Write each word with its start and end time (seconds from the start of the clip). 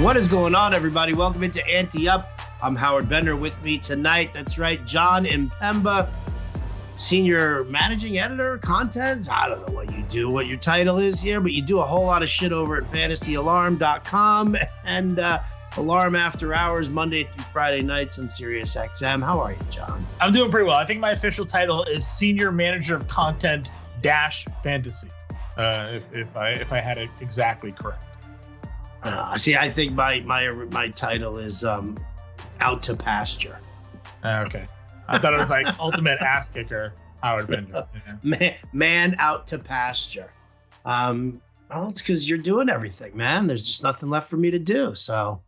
What 0.00 0.16
is 0.16 0.26
going 0.26 0.54
on, 0.54 0.74
everybody? 0.74 1.12
Welcome 1.12 1.44
into 1.44 1.64
Ante 1.68 2.08
Up. 2.08 2.40
I'm 2.60 2.74
Howard 2.74 3.08
Bender. 3.08 3.36
With 3.36 3.62
me 3.62 3.78
tonight, 3.78 4.32
that's 4.32 4.58
right, 4.58 4.84
John 4.84 5.26
Impemba, 5.26 6.12
senior 6.96 7.64
managing 7.64 8.18
editor, 8.18 8.58
content. 8.58 9.28
I 9.30 9.48
don't 9.48 9.68
know 9.68 9.74
what 9.74 9.92
you 9.92 10.02
do, 10.08 10.28
what 10.28 10.48
your 10.48 10.58
title 10.58 10.98
is 10.98 11.20
here, 11.20 11.40
but 11.40 11.52
you 11.52 11.62
do 11.62 11.78
a 11.78 11.84
whole 11.84 12.04
lot 12.04 12.22
of 12.22 12.28
shit 12.28 12.52
over 12.52 12.76
at 12.78 12.82
fantasyalarm.com 12.82 14.56
and 14.84 15.18
uh, 15.20 15.40
Alarm 15.76 16.16
After 16.16 16.52
Hours, 16.52 16.90
Monday 16.90 17.22
through 17.22 17.44
Friday 17.52 17.82
nights 17.82 18.18
on 18.18 18.28
Sirius 18.28 18.74
XM. 18.74 19.22
How 19.22 19.38
are 19.40 19.52
you, 19.52 19.58
John? 19.70 20.04
I'm 20.20 20.32
doing 20.32 20.50
pretty 20.50 20.66
well. 20.66 20.78
I 20.78 20.84
think 20.84 20.98
my 20.98 21.12
official 21.12 21.46
title 21.46 21.84
is 21.84 22.04
senior 22.04 22.50
manager 22.50 22.96
of 22.96 23.06
content 23.06 23.70
dash 24.00 24.46
fantasy. 24.64 25.08
Uh, 25.56 25.90
if, 25.92 26.12
if 26.12 26.36
I 26.36 26.50
if 26.52 26.72
I 26.72 26.80
had 26.80 26.98
it 26.98 27.10
exactly 27.20 27.70
correct. 27.70 28.06
Uh, 29.02 29.36
see, 29.36 29.56
I 29.56 29.70
think 29.70 29.92
my 29.92 30.20
my 30.20 30.50
my 30.70 30.88
title 30.88 31.38
is 31.38 31.64
um, 31.64 31.96
out 32.60 32.82
to 32.84 32.96
pasture. 32.96 33.58
Uh, 34.22 34.44
okay, 34.46 34.66
I 35.08 35.18
thought 35.18 35.34
it 35.34 35.38
was 35.38 35.50
like 35.50 35.66
ultimate 35.80 36.20
ass 36.20 36.50
kicker. 36.50 36.94
Howard 37.22 37.48
Bender. 37.48 37.86
Yeah. 37.94 38.16
Man, 38.22 38.54
man 38.72 39.16
out 39.18 39.46
to 39.48 39.58
pasture. 39.58 40.30
Um, 40.84 41.40
well, 41.70 41.88
it's 41.88 42.02
because 42.02 42.28
you're 42.28 42.38
doing 42.38 42.68
everything, 42.68 43.16
man. 43.16 43.46
There's 43.46 43.66
just 43.66 43.82
nothing 43.82 44.10
left 44.10 44.28
for 44.28 44.36
me 44.36 44.50
to 44.50 44.58
do. 44.58 44.94
So, 44.94 45.40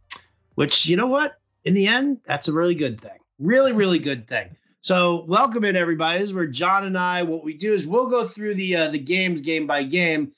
which 0.54 0.86
you 0.86 0.96
know 0.96 1.06
what? 1.06 1.38
In 1.64 1.74
the 1.74 1.86
end, 1.86 2.18
that's 2.26 2.48
a 2.48 2.52
really 2.52 2.74
good 2.74 3.00
thing. 3.00 3.18
Really, 3.38 3.72
really 3.72 3.98
good 3.98 4.28
thing. 4.28 4.56
So, 4.80 5.24
welcome 5.26 5.64
in 5.64 5.76
everybody. 5.76 6.20
This 6.20 6.28
is 6.28 6.34
where 6.34 6.46
John 6.46 6.84
and 6.84 6.96
I. 6.96 7.22
What 7.22 7.44
we 7.44 7.54
do 7.54 7.74
is 7.74 7.86
we'll 7.86 8.06
go 8.06 8.24
through 8.24 8.54
the 8.54 8.76
uh, 8.76 8.88
the 8.88 8.98
games 8.98 9.40
game 9.40 9.66
by 9.66 9.82
game 9.82 10.32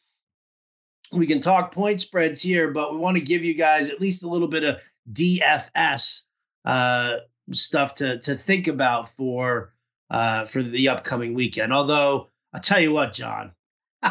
we 1.17 1.27
can 1.27 1.41
talk 1.41 1.73
point 1.73 2.01
spreads 2.01 2.41
here, 2.41 2.71
but 2.71 2.93
we 2.93 2.99
want 2.99 3.17
to 3.17 3.23
give 3.23 3.45
you 3.45 3.55
guys 3.55 3.91
at 3.91 4.01
least 4.01 4.23
a 4.23 4.29
little 4.29 4.49
bit 4.49 4.65
of 4.65 4.81
DFS 5.13 6.23
uh, 6.65 7.17
stuff 7.53 7.95
to 7.97 8.19
to 8.21 8.35
think 8.35 8.69
about 8.69 9.09
for 9.09 9.73
uh, 10.11 10.45
for 10.45 10.63
the 10.63 10.89
upcoming 10.89 11.35
weekend. 11.35 11.73
Although 11.73 12.29
I'll 12.55 12.61
tell 12.61 12.81
you 12.81 12.93
what, 12.93 13.13
John, 13.13 13.53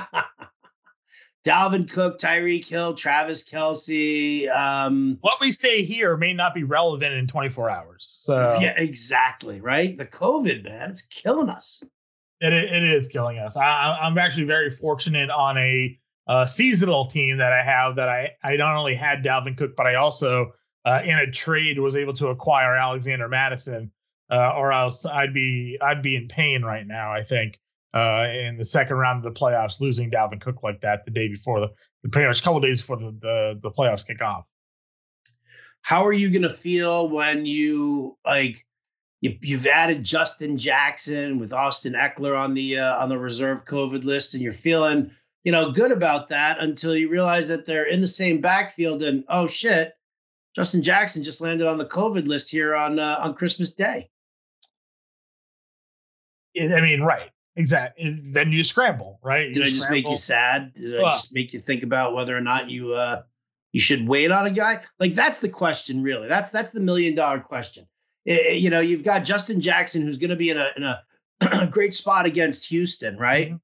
Dalvin 1.45 1.89
Cook, 1.91 2.19
Tyreek 2.19 2.67
Hill, 2.67 2.95
Travis 2.95 3.47
Kelce. 3.49 4.49
Um, 4.55 5.17
what 5.21 5.39
we 5.39 5.51
say 5.51 5.83
here 5.83 6.17
may 6.17 6.33
not 6.33 6.53
be 6.53 6.63
relevant 6.63 7.13
in 7.13 7.27
24 7.27 7.69
hours. 7.69 8.05
So 8.05 8.57
yeah, 8.59 8.73
exactly 8.77 9.61
right. 9.61 9.97
The 9.97 10.05
COVID 10.05 10.63
man, 10.63 10.89
it's 10.89 11.05
killing 11.05 11.49
us. 11.49 11.83
It 12.41 12.53
it 12.53 12.83
is 12.83 13.07
killing 13.07 13.37
us. 13.37 13.55
I, 13.57 13.97
I'm 14.01 14.17
actually 14.17 14.45
very 14.45 14.71
fortunate 14.71 15.29
on 15.29 15.57
a 15.57 15.97
uh, 16.27 16.45
seasonal 16.45 17.05
team 17.05 17.37
that 17.37 17.53
I 17.53 17.63
have 17.63 17.95
that 17.97 18.09
I 18.09 18.31
I 18.43 18.55
not 18.55 18.75
only 18.75 18.95
had 18.95 19.23
Dalvin 19.23 19.57
Cook, 19.57 19.75
but 19.75 19.85
I 19.85 19.95
also 19.95 20.53
uh, 20.85 21.01
in 21.03 21.17
a 21.17 21.29
trade 21.31 21.79
was 21.79 21.95
able 21.95 22.13
to 22.13 22.27
acquire 22.27 22.75
Alexander 22.75 23.27
Mattison, 23.27 23.91
uh, 24.31 24.53
or 24.55 24.71
else 24.71 25.05
I'd 25.05 25.33
be 25.33 25.77
I'd 25.81 26.01
be 26.01 26.15
in 26.15 26.27
pain 26.27 26.63
right 26.63 26.85
now. 26.85 27.11
I 27.11 27.23
think 27.23 27.59
uh, 27.93 28.27
in 28.27 28.57
the 28.57 28.65
second 28.65 28.97
round 28.97 29.25
of 29.25 29.33
the 29.33 29.39
playoffs, 29.39 29.79
losing 29.79 30.11
Dalvin 30.11 30.41
Cook 30.41 30.63
like 30.63 30.81
that 30.81 31.05
the 31.05 31.11
day 31.11 31.27
before 31.27 31.59
the, 31.59 31.67
the 32.03 32.09
pretty 32.09 32.27
much 32.27 32.41
a 32.41 32.43
couple 32.43 32.59
days 32.59 32.81
before 32.81 32.97
the, 32.97 33.15
the 33.21 33.59
the 33.61 33.71
playoffs 33.71 34.05
kick 34.05 34.21
off. 34.21 34.45
How 35.81 36.03
are 36.05 36.13
you 36.13 36.31
going 36.31 36.41
to 36.41 36.49
feel 36.49 37.09
when 37.09 37.45
you 37.45 38.17
like? 38.25 38.65
You, 39.21 39.37
you've 39.41 39.65
added 39.65 40.03
Justin 40.03 40.57
Jackson 40.57 41.39
with 41.39 41.53
Austin 41.53 41.93
Ekeler 41.93 42.37
on 42.37 42.53
the 42.53 42.79
uh, 42.79 42.97
on 43.01 43.09
the 43.09 43.17
reserve 43.17 43.65
COVID 43.65 44.03
list, 44.03 44.33
and 44.33 44.43
you're 44.43 44.53
feeling 44.53 45.09
you 45.45 45.51
know, 45.51 45.71
good 45.71 45.91
about 45.91 46.27
that 46.29 46.59
until 46.59 46.95
you 46.95 47.07
realize 47.07 47.47
that 47.47 47.65
they're 47.65 47.85
in 47.85 48.01
the 48.01 48.07
same 48.07 48.41
backfield 48.41 49.03
and 49.03 49.23
oh 49.29 49.45
shit, 49.47 49.93
Justin 50.55 50.81
Jackson 50.81 51.23
just 51.23 51.39
landed 51.39 51.67
on 51.67 51.77
the 51.77 51.85
COVID 51.85 52.27
list 52.27 52.49
here 52.49 52.75
on 52.75 52.99
uh, 52.99 53.17
on 53.21 53.35
Christmas 53.35 53.73
Day. 53.73 54.09
I 56.59 56.81
mean, 56.81 57.01
right. 57.01 57.29
Exactly. 57.57 58.19
Then 58.23 58.51
you 58.51 58.63
scramble, 58.63 59.19
right? 59.21 59.47
You 59.47 59.53
Did 59.53 59.63
I 59.63 59.65
just 59.67 59.81
scramble. 59.81 59.97
make 59.97 60.09
you 60.09 60.17
sad? 60.17 60.73
Did 60.73 60.95
well, 60.95 61.05
I 61.05 61.11
just 61.11 61.33
make 61.33 61.53
you 61.53 61.59
think 61.59 61.83
about 61.83 62.15
whether 62.15 62.35
or 62.35 62.41
not 62.41 62.69
you 62.69 62.93
uh 62.93 63.21
you 63.71 63.79
should 63.79 64.07
wait 64.07 64.31
on 64.31 64.47
a 64.47 64.51
guy? 64.51 64.81
Like 64.99 65.13
that's 65.13 65.41
the 65.41 65.49
question, 65.49 66.01
really. 66.01 66.27
That's 66.27 66.49
that's 66.49 66.71
the 66.71 66.81
million 66.81 67.13
dollar 67.13 67.39
question. 67.39 67.85
It, 68.25 68.57
you 68.57 68.71
know, 68.71 68.79
you've 68.79 69.03
got 69.03 69.23
Justin 69.23 69.61
Jackson 69.61 70.01
who's 70.01 70.17
going 70.17 70.31
to 70.31 70.35
be 70.35 70.49
in 70.49 70.57
a 70.57 70.69
in 70.75 70.83
a 70.83 71.67
great 71.71 71.93
spot 71.93 72.25
against 72.25 72.67
Houston, 72.69 73.15
right? 73.17 73.49
Mm-hmm 73.49 73.57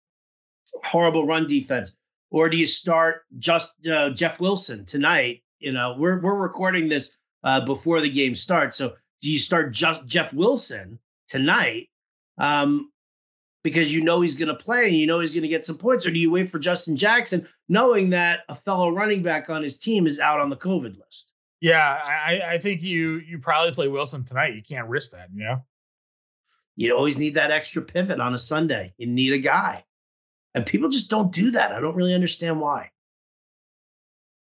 horrible 0.83 1.25
run 1.25 1.47
defense, 1.47 1.93
or 2.29 2.49
do 2.49 2.57
you 2.57 2.67
start 2.67 3.23
just 3.39 3.75
uh, 3.87 4.09
Jeff 4.11 4.39
Wilson 4.39 4.85
tonight? 4.85 5.43
You 5.59 5.71
know, 5.71 5.95
we're 5.97 6.19
we're 6.21 6.39
recording 6.39 6.87
this 6.87 7.15
uh, 7.43 7.65
before 7.65 8.01
the 8.01 8.09
game 8.09 8.35
starts, 8.35 8.77
so 8.77 8.93
do 9.21 9.31
you 9.31 9.39
start 9.39 9.71
just 9.73 10.05
Jeff 10.05 10.33
Wilson 10.33 10.99
tonight? 11.27 11.89
Um, 12.37 12.91
because 13.63 13.93
you 13.93 14.03
know 14.03 14.21
he's 14.21 14.35
going 14.35 14.47
to 14.47 14.55
play 14.55 14.87
and 14.87 14.95
you 14.95 15.05
know 15.05 15.19
he's 15.19 15.33
going 15.33 15.43
to 15.43 15.47
get 15.47 15.65
some 15.65 15.77
points, 15.77 16.07
or 16.07 16.11
do 16.11 16.19
you 16.19 16.31
wait 16.31 16.49
for 16.49 16.59
Justin 16.59 16.95
Jackson, 16.95 17.47
knowing 17.69 18.09
that 18.09 18.41
a 18.49 18.55
fellow 18.55 18.89
running 18.89 19.21
back 19.21 19.49
on 19.49 19.61
his 19.61 19.77
team 19.77 20.07
is 20.07 20.19
out 20.19 20.39
on 20.39 20.49
the 20.49 20.57
COVID 20.57 20.97
list? 20.97 21.33
Yeah, 21.59 21.79
I, 21.79 22.41
I 22.53 22.57
think 22.57 22.81
you 22.81 23.19
you 23.19 23.37
probably 23.37 23.71
play 23.71 23.87
Wilson 23.87 24.25
tonight. 24.25 24.55
You 24.55 24.63
can't 24.63 24.87
risk 24.87 25.11
that, 25.11 25.29
you 25.33 25.43
know. 25.43 25.63
You 26.75 26.95
always 26.95 27.19
need 27.19 27.35
that 27.35 27.51
extra 27.51 27.83
pivot 27.83 28.19
on 28.19 28.33
a 28.33 28.37
Sunday. 28.37 28.93
You 28.97 29.05
need 29.05 29.33
a 29.33 29.37
guy. 29.37 29.83
And 30.53 30.65
people 30.65 30.89
just 30.89 31.09
don't 31.09 31.31
do 31.31 31.51
that. 31.51 31.71
I 31.71 31.79
don't 31.79 31.95
really 31.95 32.13
understand 32.13 32.59
why. 32.59 32.89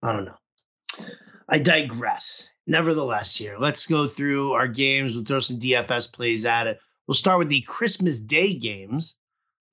I 0.02 0.14
don't 0.14 0.26
know. 0.26 1.06
I 1.48 1.60
digress. 1.60 2.52
Nevertheless, 2.68 3.36
here, 3.36 3.58
let's 3.60 3.88
go 3.88 4.08
through 4.08 4.54
our 4.54 4.68
games. 4.68 5.16
We'll 5.16 5.26
throw 5.26 5.40
some 5.40 5.58
DFS 5.58 6.14
plays 6.14 6.46
at 6.46 6.68
it. 6.68 6.80
We'll 7.08 7.16
start 7.16 7.40
with 7.40 7.50
the 7.50 7.62
Christmas 7.62 8.20
Day 8.20 8.54
games. 8.54 9.18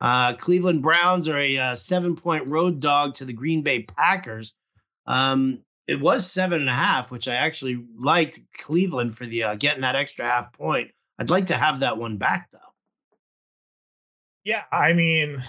Uh, 0.00 0.34
Cleveland 0.34 0.82
Browns 0.82 1.28
are 1.28 1.38
a 1.38 1.58
uh, 1.58 1.74
seven 1.74 2.16
point 2.16 2.46
road 2.46 2.80
dog 2.80 3.14
to 3.14 3.24
the 3.24 3.32
Green 3.32 3.62
Bay 3.62 3.82
Packers. 3.82 4.54
Um, 5.06 5.60
it 5.86 6.00
was 6.00 6.30
seven 6.30 6.60
and 6.60 6.70
a 6.70 6.74
half, 6.74 7.10
which 7.12 7.28
I 7.28 7.34
actually 7.34 7.84
liked 7.98 8.40
Cleveland 8.58 9.16
for 9.16 9.26
the 9.26 9.44
uh, 9.44 9.54
getting 9.54 9.82
that 9.82 9.94
extra 9.94 10.24
half 10.24 10.52
point. 10.52 10.90
I'd 11.18 11.30
like 11.30 11.46
to 11.46 11.56
have 11.56 11.80
that 11.80 11.98
one 11.98 12.16
back 12.16 12.48
though. 12.52 12.58
Yeah, 14.44 14.62
I 14.70 14.92
mean, 14.92 15.42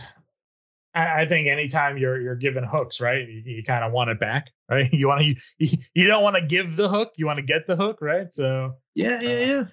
I, 0.98 1.26
think 1.28 1.48
anytime 1.48 1.98
you're 1.98 2.20
you're 2.20 2.36
given 2.36 2.64
hooks, 2.64 3.00
right, 3.00 3.28
you, 3.28 3.42
you 3.46 3.64
kind 3.64 3.84
of 3.84 3.92
want 3.92 4.10
it 4.10 4.20
back, 4.20 4.52
right? 4.70 4.90
You 4.94 5.08
want 5.08 5.22
to 5.22 5.36
you, 5.58 5.78
you 5.94 6.08
don't 6.08 6.24
want 6.24 6.36
to 6.36 6.42
give 6.42 6.76
the 6.76 6.90
hook, 6.90 7.14
you 7.18 7.26
want 7.26 7.38
to 7.38 7.44
get 7.44 7.68
the 7.68 7.76
hook, 7.76 8.00
right? 8.02 8.34
So 8.34 8.76
yeah, 8.96 9.20
yeah, 9.22 9.30
uh, 9.30 9.34
yeah. 9.34 9.64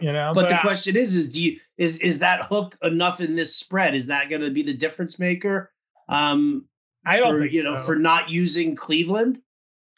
You 0.00 0.12
know, 0.12 0.30
but, 0.32 0.42
but 0.42 0.48
the 0.48 0.58
I, 0.58 0.60
question 0.60 0.96
is, 0.96 1.16
is 1.16 1.28
do 1.30 1.42
you 1.42 1.58
is 1.76 1.98
is 1.98 2.20
that 2.20 2.42
hook 2.42 2.76
enough 2.82 3.20
in 3.20 3.34
this 3.34 3.56
spread? 3.56 3.94
Is 3.94 4.06
that 4.06 4.30
going 4.30 4.42
to 4.42 4.50
be 4.50 4.62
the 4.62 4.74
difference 4.74 5.18
maker? 5.18 5.72
Um, 6.08 6.66
I 7.04 7.16
don't 7.16 7.34
for, 7.34 7.40
think 7.40 7.52
you 7.52 7.64
know 7.64 7.76
so. 7.76 7.82
for 7.82 7.96
not 7.96 8.30
using 8.30 8.76
Cleveland. 8.76 9.40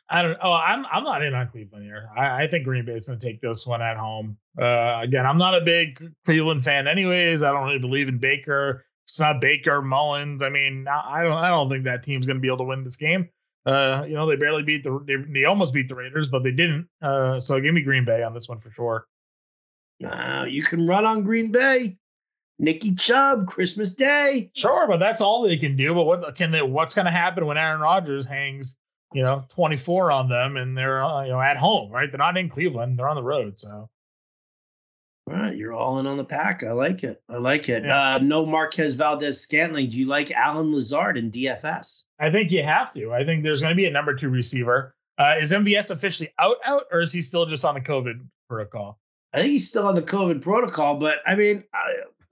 I 0.09 0.22
don't. 0.22 0.38
Oh, 0.42 0.53
I'm 0.53 0.87
I'm 0.87 1.04
not 1.04 1.22
in 1.22 1.34
on 1.34 1.48
Cleveland 1.48 1.84
here. 1.84 2.09
I, 2.16 2.44
I 2.44 2.48
think 2.48 2.65
Green 2.65 2.84
Bay's 2.84 3.09
going 3.09 3.21
to 3.21 3.27
take 3.27 3.41
this 3.41 3.66
one 3.66 3.82
at 3.82 3.97
home. 3.97 4.38
Uh, 4.60 5.00
again, 5.03 5.27
I'm 5.27 5.38
not 5.38 5.54
a 5.54 5.60
big 5.60 6.03
Cleveland 6.25 6.65
fan, 6.65 6.88
anyways. 6.88 7.42
I 7.42 7.53
don't 7.53 7.66
really 7.66 7.78
believe 7.78 8.09
in 8.09 8.19
Baker 8.19 8.84
it's 9.10 9.19
not 9.19 9.41
Baker, 9.41 9.82
Mullins. 9.82 10.41
I 10.41 10.50
mean, 10.50 10.87
I 10.87 11.25
don't 11.25 11.32
I 11.32 11.48
don't 11.48 11.69
think 11.69 11.84
that 11.84 12.04
team's 12.04 12.28
going 12.28 12.37
to 12.37 12.41
be 12.41 12.47
able 12.47 12.59
to 12.59 12.65
win 12.65 12.84
this 12.84 12.97
game. 12.97 13.28
Uh, 13.66 14.04
you 14.06 14.15
know, 14.15 14.28
they 14.28 14.37
barely 14.37 14.62
beat 14.62 14.84
the 14.84 15.00
they, 15.04 15.16
they 15.16 15.44
almost 15.47 15.75
beat 15.75 15.88
the 15.88 15.97
Raiders, 15.97 16.28
but 16.28 16.44
they 16.44 16.53
didn't. 16.53 16.88
Uh, 17.03 17.41
so 17.41 17.60
give 17.60 17.75
me 17.75 17.82
Green 17.82 18.04
Bay 18.04 18.22
on 18.22 18.32
this 18.32 18.48
one 18.48 18.60
for 18.60 18.71
sure. 18.71 19.06
Uh, 20.04 20.47
you 20.48 20.62
can 20.62 20.87
run 20.87 21.04
on 21.04 21.25
Green 21.25 21.50
Bay. 21.50 21.98
Nicky 22.60 22.94
Chubb, 22.94 23.48
Christmas 23.48 23.94
Day. 23.94 24.50
Sure, 24.54 24.87
but 24.87 24.98
that's 24.98 25.21
all 25.21 25.42
they 25.42 25.56
can 25.56 25.77
do. 25.77 25.92
But 25.92 26.04
what 26.04 26.37
can 26.37 26.53
they? 26.53 26.62
What's 26.62 26.94
going 26.94 27.06
to 27.06 27.10
happen 27.10 27.47
when 27.47 27.59
Aaron 27.59 27.81
Rodgers 27.81 28.27
hangs, 28.27 28.78
you 29.13 29.24
know, 29.24 29.45
twenty 29.48 29.77
four 29.77 30.13
on 30.13 30.28
them 30.28 30.56
and 30.56 30.78
they're 30.78 31.03
uh, 31.03 31.24
you 31.24 31.30
know 31.30 31.41
at 31.41 31.56
home, 31.56 31.91
right? 31.91 32.09
They're 32.09 32.18
not 32.18 32.36
in 32.36 32.48
Cleveland; 32.48 32.97
they're 32.97 33.09
on 33.09 33.16
the 33.16 33.24
road. 33.24 33.59
So 33.59 33.91
all 35.30 35.36
right, 35.36 35.56
you're 35.56 35.72
all 35.72 36.00
in 36.00 36.06
on 36.06 36.16
the 36.16 36.24
pack. 36.24 36.65
I 36.65 36.72
like 36.72 37.04
it. 37.04 37.22
I 37.28 37.36
like 37.36 37.68
it. 37.68 37.84
Yeah. 37.84 38.15
Uh, 38.15 38.18
no 38.18 38.44
Marquez 38.44 38.94
Valdes-Scantling. 38.94 39.91
Do 39.91 39.98
you 39.98 40.06
like 40.06 40.32
Allen 40.32 40.72
Lazard 40.72 41.16
in 41.16 41.30
DFS? 41.30 42.06
I 42.18 42.30
think 42.30 42.50
you 42.50 42.65
have 42.65 42.92
to. 42.94 43.12
I 43.12 43.24
think 43.24 43.44
there's 43.44 43.60
going 43.60 43.71
to 43.71 43.77
be 43.77 43.86
a 43.86 43.91
number 43.91 44.15
two 44.15 44.28
receiver. 44.28 44.94
Uh, 45.18 45.34
is 45.38 45.53
MVS 45.53 45.91
officially 45.91 46.32
out, 46.38 46.56
out, 46.65 46.84
or 46.91 47.00
is 47.00 47.12
he 47.12 47.22
still 47.22 47.47
just 47.47 47.65
on 47.65 47.74
the 47.74 47.80
COVID 47.80 48.21
protocol? 48.48 48.98
I 49.32 49.38
think 49.38 49.53
he's 49.53 49.68
still 49.68 49.86
on 49.86 49.94
the 49.94 50.03
COVID 50.03 50.42
protocol, 50.42 50.98
but 50.98 51.18
I 51.27 51.36
mean, 51.36 51.62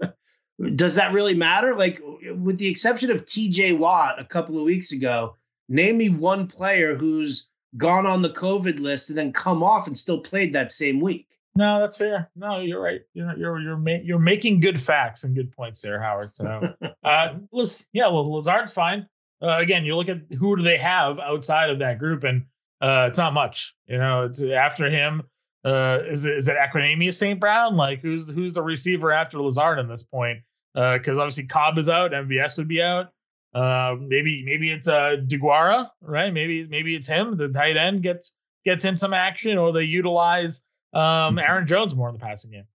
uh, 0.01 0.09
does 0.75 0.97
that 0.97 1.13
really 1.13 1.35
matter? 1.35 1.77
Like, 1.77 2.01
with 2.37 2.59
the 2.59 2.69
exception 2.69 3.11
of 3.13 3.25
TJ 3.27 3.79
Watt 3.79 4.21
a 4.21 4.25
couple 4.25 4.59
of 4.59 4.65
weeks 4.65 4.91
ago, 4.91 5.37
name 5.69 5.99
me 5.99 6.09
one 6.09 6.49
player 6.49 6.97
who's 6.97 7.49
gone 7.77 8.07
on 8.07 8.23
the 8.23 8.31
COVID 8.31 8.81
list 8.81 9.11
and 9.11 9.19
then 9.19 9.33
come 9.33 9.63
off 9.63 9.87
and 9.87 9.97
still 9.97 10.19
played 10.19 10.53
that 10.55 10.73
same 10.73 11.01
week. 11.01 11.38
No, 11.55 11.81
that's 11.81 11.97
fair. 11.97 12.31
No, 12.37 12.61
you're 12.61 12.81
right. 12.81 13.01
You're 13.15 13.37
you're 13.37 13.61
you're, 13.61 13.77
ma- 13.77 14.03
you're 14.03 14.19
making 14.19 14.61
good 14.61 14.81
facts 14.81 15.25
and 15.25 15.35
good 15.35 15.51
points 15.53 15.83
there, 15.83 16.01
Howard. 16.01 16.35
So, 16.35 16.75
uh, 17.05 17.35
let's 17.53 17.85
yeah. 17.93 18.09
Well, 18.09 18.33
Lazard's 18.33 18.73
fine. 18.73 19.09
Uh, 19.43 19.57
again, 19.59 19.85
you 19.85 19.97
look 19.97 20.09
at 20.09 20.19
who 20.39 20.57
do 20.57 20.63
they 20.63 20.79
have 20.79 21.19
outside 21.19 21.71
of 21.71 21.81
that 21.81 21.99
group, 21.99 22.25
and 22.25 22.45
uh, 22.81 23.07
it's 23.09 23.19
not 23.19 23.33
much. 23.35 23.75
You 23.87 23.99
know, 23.99 24.25
it's 24.25 24.43
after 24.43 24.89
him. 24.89 25.23
Uh, 25.65 25.99
is 26.07 26.27
it 26.27 26.37
is 26.37 26.49
it 26.49 26.57
Equanimeous 26.57 27.15
St. 27.15 27.41
Brown? 27.41 27.77
Like 27.77 28.01
who's 28.01 28.31
who's 28.31 28.55
the 28.55 28.63
receiver 28.63 29.13
after 29.13 29.41
Lazard 29.41 29.79
in 29.79 29.89
this 29.89 30.05
point? 30.05 30.41
Because 30.75 31.19
uh, 31.19 31.23
obviously 31.23 31.47
Cobb 31.47 31.79
is 31.79 31.89
out, 31.89 32.13
MVS 32.13 32.59
would 32.59 32.69
be 32.69 32.81
out. 32.81 33.09
Uh, 33.55 33.97
maybe 33.99 34.45
maybe 34.45 34.71
it's 34.71 34.87
uh 34.87 35.17
Deguara, 35.27 35.91
right? 36.03 36.33
Maybe 36.33 36.67
maybe 36.67 36.95
it's 36.95 37.09
him. 37.09 37.37
The 37.37 37.49
tight 37.49 37.77
end 37.77 38.03
gets 38.03 38.37
gets 38.65 38.85
in 38.85 38.97
some 38.97 39.15
action, 39.15 39.59
or 39.59 39.73
they 39.73 39.85
utilize 39.85 40.65
um 40.95 41.03
mm-hmm. 41.03 41.39
Aaron 41.39 41.67
Jones 41.67 41.95
more 41.95 42.09
in 42.09 42.15
the 42.15 42.21
passing 42.21 42.51
game. 42.51 42.67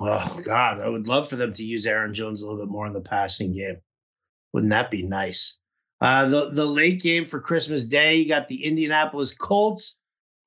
Oh 0.00 0.40
God, 0.44 0.80
I 0.80 0.88
would 0.88 1.06
love 1.06 1.28
for 1.28 1.36
them 1.36 1.52
to 1.52 1.64
use 1.64 1.86
Aaron 1.86 2.14
Jones 2.14 2.42
a 2.42 2.46
little 2.46 2.60
bit 2.64 2.70
more 2.70 2.86
in 2.86 2.92
the 2.92 3.00
passing 3.00 3.52
game. 3.52 3.76
Wouldn't 4.52 4.70
that 4.70 4.90
be 4.90 5.02
nice? 5.02 5.58
Uh, 6.00 6.26
the 6.26 6.50
the 6.50 6.66
late 6.66 7.00
game 7.00 7.24
for 7.24 7.40
Christmas 7.40 7.86
Day, 7.86 8.16
you 8.16 8.26
got 8.26 8.48
the 8.48 8.64
Indianapolis 8.64 9.34
Colts 9.34 9.98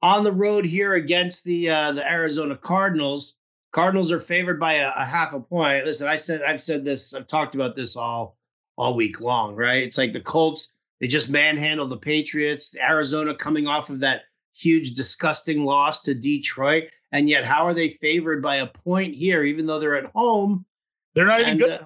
on 0.02 0.24
the 0.24 0.32
road 0.32 0.66
here 0.66 0.96
against 0.96 1.46
the 1.46 1.70
uh, 1.70 1.92
the 1.92 2.06
Arizona 2.06 2.58
Cardinals. 2.58 3.38
Cardinals 3.72 4.12
are 4.12 4.20
favored 4.20 4.60
by 4.60 4.74
a, 4.74 4.92
a, 4.96 5.06
half 5.06 5.34
a 5.34 5.40
point. 5.40 5.86
Listen, 5.86 6.08
I 6.08 6.16
said 6.16 6.42
I've 6.44 6.64
said 6.64 6.86
this, 6.86 7.14
I've 7.14 7.28
talked 7.28 7.56
about 7.56 7.76
this 7.76 7.96
all 7.96 8.38
all 8.78 8.96
week 8.96 9.22
long, 9.22 9.56
right? 9.56 9.84
It's 9.84 9.98
like 9.98 10.14
the 10.14 10.22
Colts, 10.22 10.74
they 11.00 11.08
just 11.08 11.30
manhandled 11.30 11.90
the 11.90 11.98
Patriots. 11.98 12.76
Arizona 12.76 13.34
coming 13.34 13.68
off 13.68 13.90
of 13.90 14.00
that 14.02 14.24
huge, 14.56 14.92
disgusting 14.92 15.66
loss 15.66 16.02
to 16.02 16.14
Detroit. 16.14 16.86
And 17.12 17.30
yet, 17.30 17.46
how 17.46 17.66
are 17.66 17.74
they 17.74 17.90
favored 17.90 18.42
by 18.42 18.58
a 18.58 18.68
point 18.68 19.16
here, 19.16 19.44
even 19.44 19.66
though 19.66 19.80
they're 19.80 19.98
at 19.98 20.12
home? 20.14 20.66
They're 21.14 21.26
not 21.26 21.40
even 21.40 21.52
and, 21.52 21.60
good 21.60 21.72
uh, 21.72 21.74
at 21.74 21.82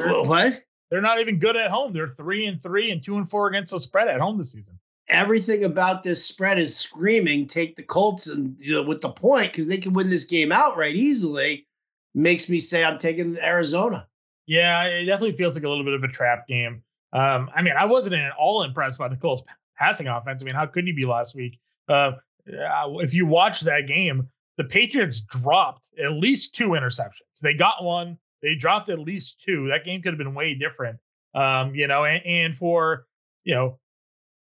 home. 0.00 0.28
what? 0.28 0.62
They're 0.90 1.02
not 1.02 1.20
even 1.20 1.38
good 1.38 1.56
at 1.56 1.70
home. 1.70 1.92
They're 1.92 2.08
three 2.08 2.46
and 2.46 2.62
three 2.62 2.90
and 2.90 3.02
two 3.02 3.16
and 3.16 3.28
four 3.28 3.48
against 3.48 3.72
the 3.72 3.80
spread 3.80 4.08
at 4.08 4.20
home 4.20 4.38
this 4.38 4.52
season. 4.52 4.78
Everything 5.08 5.64
about 5.64 6.02
this 6.02 6.24
spread 6.24 6.58
is 6.58 6.76
screaming 6.76 7.46
take 7.46 7.76
the 7.76 7.82
Colts 7.82 8.28
and 8.28 8.56
you 8.60 8.72
know, 8.72 8.82
with 8.82 9.00
the 9.00 9.10
point 9.10 9.52
because 9.52 9.68
they 9.68 9.78
can 9.78 9.92
win 9.92 10.10
this 10.10 10.24
game 10.24 10.52
outright 10.52 10.94
easily. 10.94 11.66
Makes 12.14 12.48
me 12.48 12.58
say 12.60 12.82
I'm 12.82 12.98
taking 12.98 13.38
Arizona. 13.38 14.06
Yeah, 14.46 14.84
it 14.84 15.04
definitely 15.04 15.36
feels 15.36 15.56
like 15.56 15.64
a 15.64 15.68
little 15.68 15.84
bit 15.84 15.92
of 15.92 16.02
a 16.02 16.08
trap 16.08 16.46
game. 16.48 16.82
Um, 17.12 17.50
I 17.54 17.62
mean, 17.62 17.74
I 17.76 17.84
wasn't 17.84 18.16
at 18.16 18.32
all 18.32 18.62
impressed 18.62 18.98
by 18.98 19.08
the 19.08 19.16
Colts 19.16 19.42
passing 19.78 20.08
offense. 20.08 20.42
I 20.42 20.46
mean, 20.46 20.54
how 20.54 20.66
could 20.66 20.86
you 20.86 20.94
be 20.94 21.04
last 21.04 21.34
week? 21.34 21.58
Uh, 21.88 22.12
if 22.46 23.14
you 23.14 23.26
watch 23.26 23.60
that 23.62 23.86
game, 23.86 24.28
the 24.56 24.64
Patriots 24.64 25.20
dropped 25.20 25.90
at 26.02 26.12
least 26.12 26.54
two 26.54 26.70
interceptions. 26.70 27.40
They 27.42 27.54
got 27.54 27.84
one, 27.84 28.18
they 28.42 28.54
dropped 28.54 28.88
at 28.88 28.98
least 28.98 29.40
two. 29.40 29.68
That 29.68 29.84
game 29.84 30.02
could 30.02 30.12
have 30.12 30.18
been 30.18 30.34
way 30.34 30.54
different. 30.54 30.98
Um, 31.34 31.74
you 31.74 31.86
know, 31.86 32.04
and, 32.04 32.24
and 32.24 32.56
for, 32.56 33.06
you 33.44 33.54
know, 33.54 33.78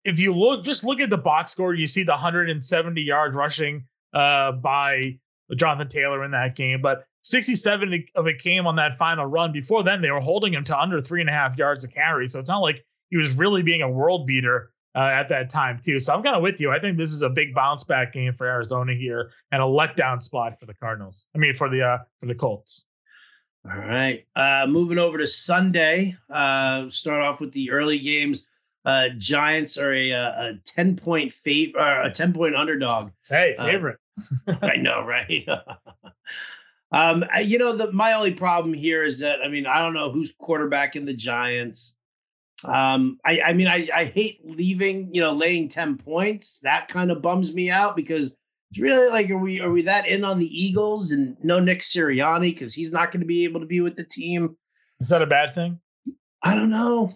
if 0.03 0.19
you 0.19 0.31
look, 0.31 0.63
just 0.63 0.83
look 0.83 0.99
at 0.99 1.09
the 1.09 1.17
box 1.17 1.51
score, 1.51 1.73
you 1.73 1.87
see 1.87 2.03
the 2.03 2.11
170 2.11 3.01
yards 3.01 3.35
rushing 3.35 3.85
uh, 4.13 4.53
by 4.53 5.19
Jonathan 5.55 5.89
Taylor 5.89 6.23
in 6.23 6.31
that 6.31 6.55
game. 6.55 6.81
But 6.81 7.05
67 7.23 8.05
of 8.15 8.27
it 8.27 8.39
came 8.39 8.67
on 8.67 8.75
that 8.75 8.93
final 8.93 9.25
run. 9.25 9.51
Before 9.51 9.83
then, 9.83 10.01
they 10.01 10.11
were 10.11 10.21
holding 10.21 10.53
him 10.53 10.63
to 10.65 10.79
under 10.79 11.01
three 11.01 11.21
and 11.21 11.29
a 11.29 11.33
half 11.33 11.57
yards 11.57 11.83
a 11.83 11.87
carry. 11.87 12.29
So 12.29 12.39
it's 12.39 12.49
not 12.49 12.59
like 12.59 12.85
he 13.09 13.17
was 13.17 13.37
really 13.37 13.63
being 13.63 13.81
a 13.81 13.89
world 13.89 14.27
beater 14.27 14.71
uh, 14.95 14.99
at 14.99 15.29
that 15.29 15.49
time, 15.49 15.79
too. 15.83 15.99
So 15.99 16.13
I'm 16.13 16.23
kind 16.23 16.35
of 16.35 16.41
with 16.41 16.59
you. 16.59 16.71
I 16.71 16.79
think 16.79 16.97
this 16.97 17.11
is 17.11 17.21
a 17.21 17.29
big 17.29 17.53
bounce 17.53 17.83
back 17.83 18.13
game 18.13 18.33
for 18.33 18.47
Arizona 18.47 18.93
here 18.93 19.31
and 19.51 19.61
a 19.61 19.65
letdown 19.65 20.21
spot 20.21 20.59
for 20.59 20.65
the 20.65 20.73
Cardinals. 20.73 21.27
I 21.35 21.37
mean, 21.37 21.53
for 21.53 21.69
the 21.69 21.81
uh, 21.81 21.97
for 22.19 22.27
the 22.27 22.35
Colts. 22.35 22.87
All 23.65 23.77
right. 23.77 24.25
Uh, 24.35 24.67
moving 24.69 24.99
over 24.99 25.17
to 25.17 25.27
Sunday. 25.27 26.15
Uh, 26.29 26.89
start 26.89 27.23
off 27.23 27.41
with 27.41 27.51
the 27.51 27.71
early 27.71 27.97
games. 27.97 28.45
Uh, 28.85 29.09
Giants 29.17 29.79
are 29.79 29.91
a, 29.91 30.11
a 30.11 30.59
10 30.65 30.95
point 30.97 31.33
favorite, 31.33 32.05
a 32.05 32.11
10 32.11 32.33
point 32.33 32.55
underdog. 32.55 33.09
Hey, 33.27 33.55
uh, 33.57 33.65
favorite. 33.65 33.97
I 34.61 34.77
know, 34.77 35.03
right? 35.03 35.47
Um, 36.91 37.25
you 37.43 37.57
know, 37.57 37.75
the, 37.75 37.91
my 37.91 38.13
only 38.13 38.31
problem 38.31 38.73
here 38.73 39.03
is 39.03 39.19
that 39.19 39.41
I 39.43 39.49
mean, 39.49 39.65
I 39.65 39.79
don't 39.79 39.93
know 39.93 40.11
who's 40.11 40.31
quarterback 40.31 40.95
in 40.95 41.03
the 41.03 41.13
Giants. 41.13 41.94
Um, 42.67 43.19
I, 43.25 43.41
I 43.41 43.53
mean, 43.53 43.67
I, 43.67 43.87
I 43.93 44.05
hate 44.05 44.39
leaving, 44.43 45.13
you 45.13 45.21
know, 45.21 45.33
laying 45.33 45.67
10 45.67 45.97
points. 45.97 46.61
That 46.61 46.87
kind 46.87 47.11
of 47.11 47.21
bums 47.21 47.53
me 47.53 47.69
out 47.69 47.95
because 47.95 48.35
it's 48.71 48.79
really 48.79 49.09
like, 49.09 49.29
are 49.29 49.37
we 49.37 49.61
are 49.61 49.71
we 49.71 49.83
that 49.83 50.07
in 50.07 50.23
on 50.23 50.39
the 50.39 50.63
Eagles 50.63 51.11
and 51.11 51.37
no 51.43 51.59
Nick 51.59 51.79
Sirianni 51.79 52.53
because 52.53 52.73
he's 52.73 52.91
not 52.91 53.11
going 53.11 53.21
to 53.21 53.27
be 53.27 53.43
able 53.43 53.59
to 53.59 53.65
be 53.65 53.81
with 53.81 53.95
the 53.95 54.03
team? 54.03 54.57
Is 54.99 55.09
that 55.09 55.21
a 55.21 55.27
bad 55.27 55.53
thing? 55.53 55.79
I 56.41 56.55
don't 56.55 56.69
know. 56.69 57.15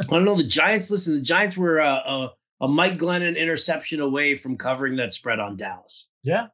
I 0.00 0.04
don't 0.04 0.24
know. 0.24 0.36
The 0.36 0.44
Giants. 0.44 0.90
Listen, 0.90 1.14
the 1.14 1.20
Giants 1.20 1.56
were 1.56 1.78
a, 1.78 1.86
a, 1.86 2.32
a 2.62 2.68
Mike 2.68 2.98
Glennon 2.98 3.36
interception 3.36 4.00
away 4.00 4.34
from 4.34 4.56
covering 4.56 4.96
that 4.96 5.14
spread 5.14 5.38
on 5.38 5.56
Dallas. 5.56 6.08
Yeah. 6.22 6.46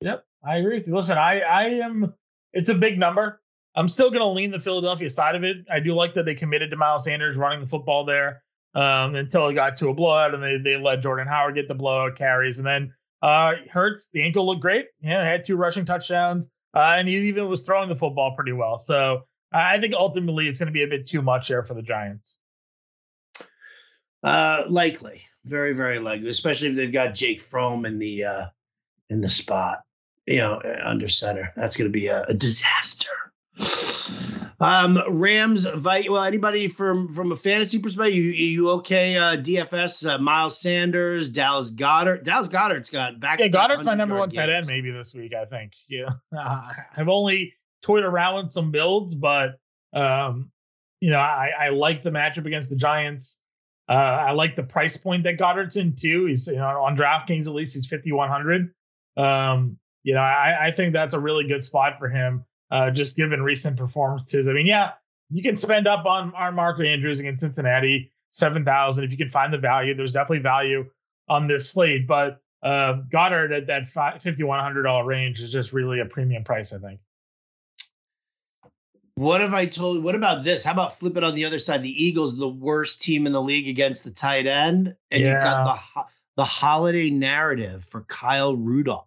Yep. 0.00 0.24
I 0.44 0.58
agree 0.58 0.78
with 0.78 0.88
you. 0.88 0.94
Listen, 0.94 1.18
I 1.18 1.40
I 1.40 1.64
am. 1.84 2.14
It's 2.52 2.68
a 2.68 2.74
big 2.74 2.98
number. 2.98 3.40
I'm 3.76 3.88
still 3.88 4.08
going 4.08 4.20
to 4.20 4.28
lean 4.28 4.50
the 4.50 4.58
Philadelphia 4.60 5.10
side 5.10 5.34
of 5.34 5.44
it. 5.44 5.58
I 5.70 5.80
do 5.80 5.94
like 5.94 6.14
that 6.14 6.24
they 6.24 6.34
committed 6.34 6.70
to 6.70 6.76
Miles 6.76 7.04
Sanders 7.04 7.36
running 7.36 7.60
the 7.60 7.66
football 7.66 8.04
there 8.04 8.42
um, 8.74 9.14
until 9.14 9.46
it 9.48 9.54
got 9.54 9.76
to 9.76 9.88
a 9.88 9.94
blowout, 9.94 10.34
and 10.34 10.42
they 10.42 10.58
they 10.58 10.76
let 10.76 11.02
Jordan 11.02 11.28
Howard 11.28 11.54
get 11.54 11.68
the 11.68 11.74
blowout 11.74 12.16
carries, 12.16 12.58
and 12.58 12.66
then 12.66 12.94
uh, 13.22 13.54
Hurts 13.70 14.08
the 14.08 14.22
ankle 14.22 14.46
looked 14.46 14.62
great. 14.62 14.86
Yeah, 15.00 15.22
had 15.24 15.44
two 15.44 15.56
rushing 15.56 15.84
touchdowns, 15.84 16.48
uh, 16.74 16.96
and 16.98 17.08
he 17.08 17.16
even 17.28 17.48
was 17.48 17.62
throwing 17.62 17.88
the 17.88 17.96
football 17.96 18.34
pretty 18.34 18.52
well. 18.52 18.78
So 18.78 19.22
I 19.52 19.78
think 19.78 19.94
ultimately 19.94 20.48
it's 20.48 20.58
going 20.58 20.68
to 20.68 20.72
be 20.72 20.82
a 20.82 20.88
bit 20.88 21.08
too 21.08 21.22
much 21.22 21.48
there 21.48 21.64
for 21.64 21.74
the 21.74 21.82
Giants. 21.82 22.40
Uh, 24.22 24.64
likely, 24.68 25.22
very 25.44 25.74
very 25.74 25.98
likely, 25.98 26.28
especially 26.28 26.68
if 26.68 26.76
they've 26.76 26.92
got 26.92 27.14
Jake 27.14 27.40
Fromm 27.40 27.84
in 27.84 27.98
the 27.98 28.24
uh, 28.24 28.46
in 29.10 29.20
the 29.20 29.28
spot 29.28 29.80
you 30.26 30.38
know, 30.38 30.60
under 30.84 31.08
center. 31.08 31.52
That's 31.56 31.76
going 31.76 31.88
to 31.88 31.92
be 31.92 32.08
a, 32.08 32.24
a, 32.24 32.34
disaster. 32.34 33.25
Um, 34.58 35.02
Rams, 35.08 35.66
well, 35.76 36.22
anybody 36.22 36.66
from 36.66 37.08
from 37.08 37.32
a 37.32 37.36
fantasy 37.36 37.78
perspective, 37.78 38.14
you, 38.14 38.30
you 38.30 38.70
okay? 38.70 39.16
Uh, 39.16 39.36
DFS, 39.36 40.08
uh, 40.08 40.18
Miles 40.18 40.58
Sanders, 40.60 41.28
Dallas 41.28 41.70
Goedert, 41.70 42.24
Dallas 42.24 42.48
Goedert's 42.48 42.88
got 42.88 43.20
back. 43.20 43.38
Yeah, 43.38 43.48
Goedert's 43.48 43.84
my 43.84 43.94
number 43.94 44.16
one 44.16 44.30
tight 44.30 44.48
end 44.48 44.66
maybe 44.66 44.90
this 44.90 45.14
week. 45.14 45.34
I 45.34 45.44
think. 45.44 45.72
Yeah, 45.88 46.08
uh, 46.38 46.72
I've 46.96 47.08
only 47.08 47.52
toyed 47.82 48.04
around 48.04 48.36
with 48.36 48.52
some 48.52 48.70
builds, 48.70 49.14
but 49.14 49.58
um, 49.92 50.50
you 51.00 51.10
know, 51.10 51.18
I, 51.18 51.50
I 51.58 51.68
like 51.68 52.02
the 52.02 52.10
matchup 52.10 52.46
against 52.46 52.70
the 52.70 52.76
Giants. 52.76 53.42
Uh, 53.88 53.92
I 53.92 54.32
like 54.32 54.56
the 54.56 54.62
price 54.62 54.96
point 54.96 55.24
that 55.24 55.38
Goedert's 55.38 55.76
in 55.76 55.94
too. 55.94 56.26
He's 56.26 56.48
you 56.48 56.56
know 56.56 56.82
on 56.82 56.96
DraftKings 56.96 57.46
at 57.46 57.52
least 57.52 57.74
he's 57.74 57.86
fifty 57.86 58.10
one 58.10 58.30
hundred. 58.30 58.72
Um, 59.18 59.78
you 60.02 60.14
know, 60.14 60.20
I, 60.20 60.68
I 60.68 60.70
think 60.70 60.92
that's 60.92 61.14
a 61.14 61.20
really 61.20 61.46
good 61.46 61.62
spot 61.62 61.98
for 61.98 62.08
him, 62.08 62.44
uh, 62.70 62.90
just 62.90 63.16
given 63.16 63.42
recent 63.42 63.76
performances. 63.76 64.48
I 64.48 64.52
mean, 64.52 64.66
yeah, 64.66 64.92
you 65.30 65.42
can 65.42 65.56
spend 65.56 65.86
up 65.86 66.06
on, 66.06 66.32
on 66.34 66.54
Mark 66.54 66.80
Andrews 66.80 67.20
against 67.20 67.40
Cincinnati, 67.40 68.12
7,000. 68.30 69.04
If 69.04 69.10
you 69.10 69.18
can 69.18 69.30
find 69.30 69.52
the 69.52 69.58
value, 69.58 69.94
there's 69.94 70.12
definitely 70.12 70.42
value 70.42 70.86
on 71.28 71.48
this 71.48 71.70
slate. 71.70 72.06
But 72.06 72.40
uh, 72.62 73.02
Goedert 73.12 73.56
at 73.56 73.66
that 73.66 73.82
$5,100 73.82 75.06
range 75.06 75.40
is 75.40 75.52
just 75.52 75.72
really 75.72 76.00
a 76.00 76.06
premium 76.06 76.44
price, 76.44 76.72
I 76.72 76.78
think. 76.78 77.00
What 79.14 79.40
have 79.40 79.54
I 79.54 79.64
told? 79.64 79.96
you? 79.96 80.02
What 80.02 80.14
about 80.14 80.44
this? 80.44 80.64
How 80.64 80.72
about 80.72 80.98
flip 80.98 81.16
it 81.16 81.24
on 81.24 81.34
the 81.34 81.46
other 81.46 81.58
side? 81.58 81.82
The 81.82 82.04
Eagles, 82.04 82.36
the 82.36 82.48
worst 82.48 83.00
team 83.00 83.26
in 83.26 83.32
the 83.32 83.40
league 83.40 83.66
against 83.66 84.04
the 84.04 84.10
tight 84.10 84.46
end, 84.46 84.94
and 85.10 85.22
yeah. 85.22 85.32
you've 85.32 85.42
got 85.42 85.64
the 85.94 86.02
the 86.36 86.44
holiday 86.44 87.08
narrative 87.08 87.82
for 87.82 88.02
Kyle 88.02 88.54
Rudolph. 88.54 89.06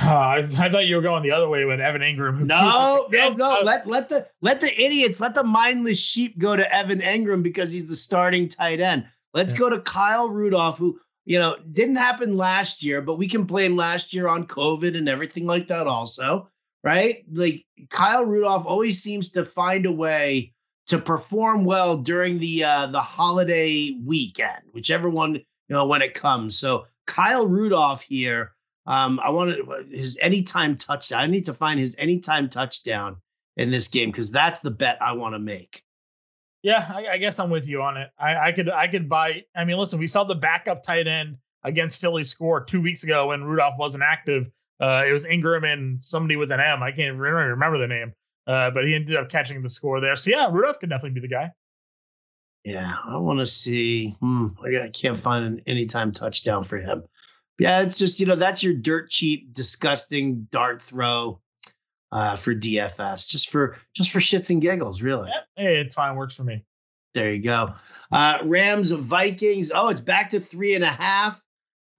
Uh, 0.00 0.04
I, 0.08 0.38
I, 0.38 0.70
thought 0.70 0.86
you 0.86 0.96
were 0.96 1.02
going 1.02 1.22
the 1.22 1.30
other 1.30 1.48
way 1.48 1.64
with 1.64 1.80
Evan 1.80 2.02
Engram. 2.02 2.40
No, 2.40 3.06
no, 3.12 3.30
no. 3.30 3.58
Let 3.62 3.86
let 3.86 4.08
the 4.08 4.26
let 4.40 4.60
the 4.60 4.72
idiots, 4.80 5.20
let 5.20 5.34
the 5.34 5.44
mindless 5.44 6.00
sheep 6.00 6.38
go 6.38 6.56
to 6.56 6.74
Evan 6.74 7.00
Engram 7.00 7.42
because 7.42 7.72
he's 7.72 7.86
the 7.86 7.96
starting 7.96 8.48
tight 8.48 8.80
end. 8.80 9.06
Let's 9.34 9.52
yeah. 9.52 9.58
go 9.58 9.70
to 9.70 9.80
Kyle 9.80 10.28
Rudolph, 10.28 10.78
who 10.78 10.98
you 11.24 11.38
know 11.38 11.56
didn't 11.72 11.96
happen 11.96 12.36
last 12.36 12.82
year, 12.82 13.02
but 13.02 13.16
we 13.16 13.28
can 13.28 13.44
blame 13.44 13.76
last 13.76 14.12
year 14.12 14.28
on 14.28 14.46
COVID 14.46 14.96
and 14.96 15.08
everything 15.08 15.46
like 15.46 15.68
that, 15.68 15.86
also, 15.86 16.48
right? 16.82 17.24
Like 17.32 17.64
Kyle 17.90 18.24
Rudolph 18.24 18.66
always 18.66 19.02
seems 19.02 19.30
to 19.32 19.44
find 19.44 19.86
a 19.86 19.92
way 19.92 20.52
to 20.88 20.98
perform 20.98 21.64
well 21.64 21.96
during 21.96 22.38
the 22.38 22.64
uh, 22.64 22.86
the 22.88 23.00
holiday 23.00 23.96
weekend, 24.04 24.62
whichever 24.72 25.08
one 25.08 25.34
you 25.34 25.42
know 25.68 25.86
when 25.86 26.02
it 26.02 26.14
comes. 26.14 26.58
So 26.58 26.86
Kyle 27.06 27.46
Rudolph 27.46 28.02
here 28.02 28.52
um, 28.86 29.20
I 29.22 29.30
wanted 29.30 29.60
his 29.90 30.18
anytime 30.20 30.76
touchdown. 30.76 31.20
I 31.20 31.26
need 31.26 31.44
to 31.46 31.54
find 31.54 31.78
his 31.78 31.94
anytime 31.98 32.48
touchdown 32.48 33.16
in 33.56 33.70
this 33.70 33.88
game 33.88 34.10
because 34.10 34.30
that's 34.30 34.60
the 34.60 34.70
bet 34.70 35.00
I 35.00 35.12
want 35.12 35.34
to 35.34 35.38
make. 35.38 35.82
Yeah, 36.62 36.86
I, 36.88 37.06
I, 37.08 37.18
guess 37.18 37.40
I'm 37.40 37.50
with 37.50 37.68
you 37.68 37.82
on 37.82 37.96
it. 37.96 38.10
I, 38.18 38.48
I, 38.48 38.52
could 38.52 38.70
I 38.70 38.86
could 38.86 39.08
buy. 39.08 39.42
I 39.54 39.64
mean, 39.64 39.78
listen, 39.78 39.98
we 39.98 40.06
saw 40.06 40.24
the 40.24 40.34
backup 40.34 40.82
tight 40.82 41.08
end 41.08 41.36
against 41.64 42.00
Philly 42.00 42.24
score 42.24 42.64
two 42.64 42.80
weeks 42.80 43.02
ago 43.02 43.28
when 43.28 43.42
Rudolph 43.42 43.74
wasn't 43.78 44.04
active. 44.04 44.48
Uh, 44.80 45.04
it 45.06 45.12
was 45.12 45.26
Engram 45.26 45.70
and 45.70 46.00
somebody 46.00 46.36
with 46.36 46.50
an 46.52 46.60
M. 46.60 46.82
I 46.82 46.90
can't 46.90 47.16
remember, 47.16 47.50
remember 47.50 47.78
the 47.78 47.88
name, 47.88 48.12
uh, 48.46 48.70
but 48.70 48.84
he 48.84 48.94
ended 48.94 49.16
up 49.16 49.28
catching 49.28 49.60
the 49.62 49.68
score 49.68 50.00
there. 50.00 50.16
So 50.16 50.30
yeah, 50.30 50.48
Rudolph 50.50 50.78
could 50.78 50.90
definitely 50.90 51.20
be 51.20 51.26
the 51.26 51.34
guy. 51.34 51.50
Yeah, 52.64 52.94
I 53.04 53.16
want 53.16 53.40
to 53.40 53.46
see. 53.46 54.16
Hmm, 54.20 54.48
I 54.64 54.88
can't 54.90 55.18
find 55.18 55.44
an 55.44 55.60
anytime 55.66 56.12
touchdown 56.12 56.62
for 56.62 56.78
him. 56.78 57.02
Yeah, 57.58 57.82
it's 57.82 57.98
just 57.98 58.20
you 58.20 58.26
know 58.26 58.36
that's 58.36 58.62
your 58.62 58.74
dirt 58.74 59.10
cheap, 59.10 59.52
disgusting 59.52 60.48
dart 60.50 60.82
throw 60.82 61.40
uh, 62.10 62.36
for 62.36 62.54
DFS, 62.54 63.28
just 63.28 63.50
for 63.50 63.76
just 63.94 64.10
for 64.10 64.18
shits 64.18 64.50
and 64.50 64.60
giggles, 64.60 65.02
really. 65.02 65.28
Yeah, 65.28 65.64
hey, 65.64 65.80
it's 65.80 65.94
fine, 65.94 66.16
works 66.16 66.36
for 66.36 66.44
me. 66.44 66.64
There 67.14 67.32
you 67.32 67.42
go. 67.42 67.74
Uh, 68.10 68.38
Rams 68.44 68.90
of 68.90 69.00
Vikings. 69.00 69.70
Oh, 69.74 69.88
it's 69.88 70.00
back 70.00 70.30
to 70.30 70.40
three 70.40 70.74
and 70.74 70.84
a 70.84 70.88
half, 70.88 71.42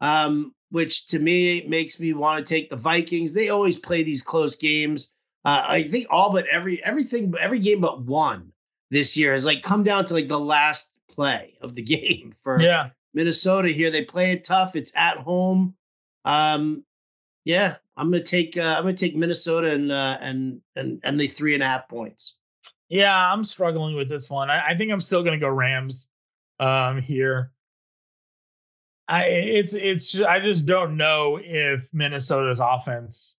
um, 0.01 0.53
which 0.69 1.07
to 1.07 1.19
me 1.19 1.65
makes 1.67 1.99
me 1.99 2.13
want 2.13 2.45
to 2.45 2.53
take 2.53 2.69
the 2.69 2.75
Vikings. 2.75 3.33
They 3.33 3.49
always 3.49 3.77
play 3.77 4.03
these 4.03 4.23
close 4.23 4.55
games. 4.55 5.11
Uh, 5.45 5.63
I 5.67 5.83
think 5.83 6.07
all 6.09 6.31
but 6.31 6.47
every 6.47 6.83
everything 6.83 7.33
every 7.39 7.59
game 7.59 7.81
but 7.81 8.01
one 8.01 8.51
this 8.91 9.17
year 9.17 9.33
has 9.33 9.45
like 9.45 9.61
come 9.61 9.83
down 9.83 10.05
to 10.05 10.13
like 10.13 10.29
the 10.29 10.39
last 10.39 10.97
play 11.09 11.55
of 11.61 11.73
the 11.73 11.81
game 11.83 12.31
for 12.43 12.61
yeah. 12.61 12.89
Minnesota 13.13 13.69
here. 13.69 13.91
They 13.91 14.05
play 14.05 14.31
it 14.31 14.43
tough. 14.43 14.75
It's 14.75 14.95
at 14.95 15.17
home. 15.17 15.75
Um, 16.25 16.83
yeah, 17.45 17.75
I'm 17.97 18.09
gonna 18.11 18.23
take 18.23 18.57
uh, 18.57 18.75
I'm 18.77 18.83
gonna 18.83 18.93
take 18.93 19.15
Minnesota 19.15 19.71
and 19.71 19.91
uh, 19.91 20.17
and 20.21 20.61
and 20.75 21.01
and 21.03 21.19
the 21.19 21.27
three 21.27 21.53
and 21.53 21.63
a 21.63 21.65
half 21.65 21.87
points. 21.89 22.39
Yeah, 22.89 23.15
I'm 23.31 23.43
struggling 23.43 23.95
with 23.95 24.09
this 24.09 24.29
one. 24.29 24.49
I, 24.49 24.69
I 24.69 24.77
think 24.77 24.91
I'm 24.91 25.01
still 25.01 25.23
gonna 25.23 25.39
go 25.39 25.49
Rams 25.49 26.09
um, 26.59 27.01
here. 27.01 27.51
I 29.07 29.25
it's 29.25 29.73
it's 29.73 30.19
I 30.21 30.39
just 30.39 30.65
don't 30.65 30.95
know 30.95 31.39
if 31.41 31.93
Minnesota's 31.93 32.61
offense 32.61 33.37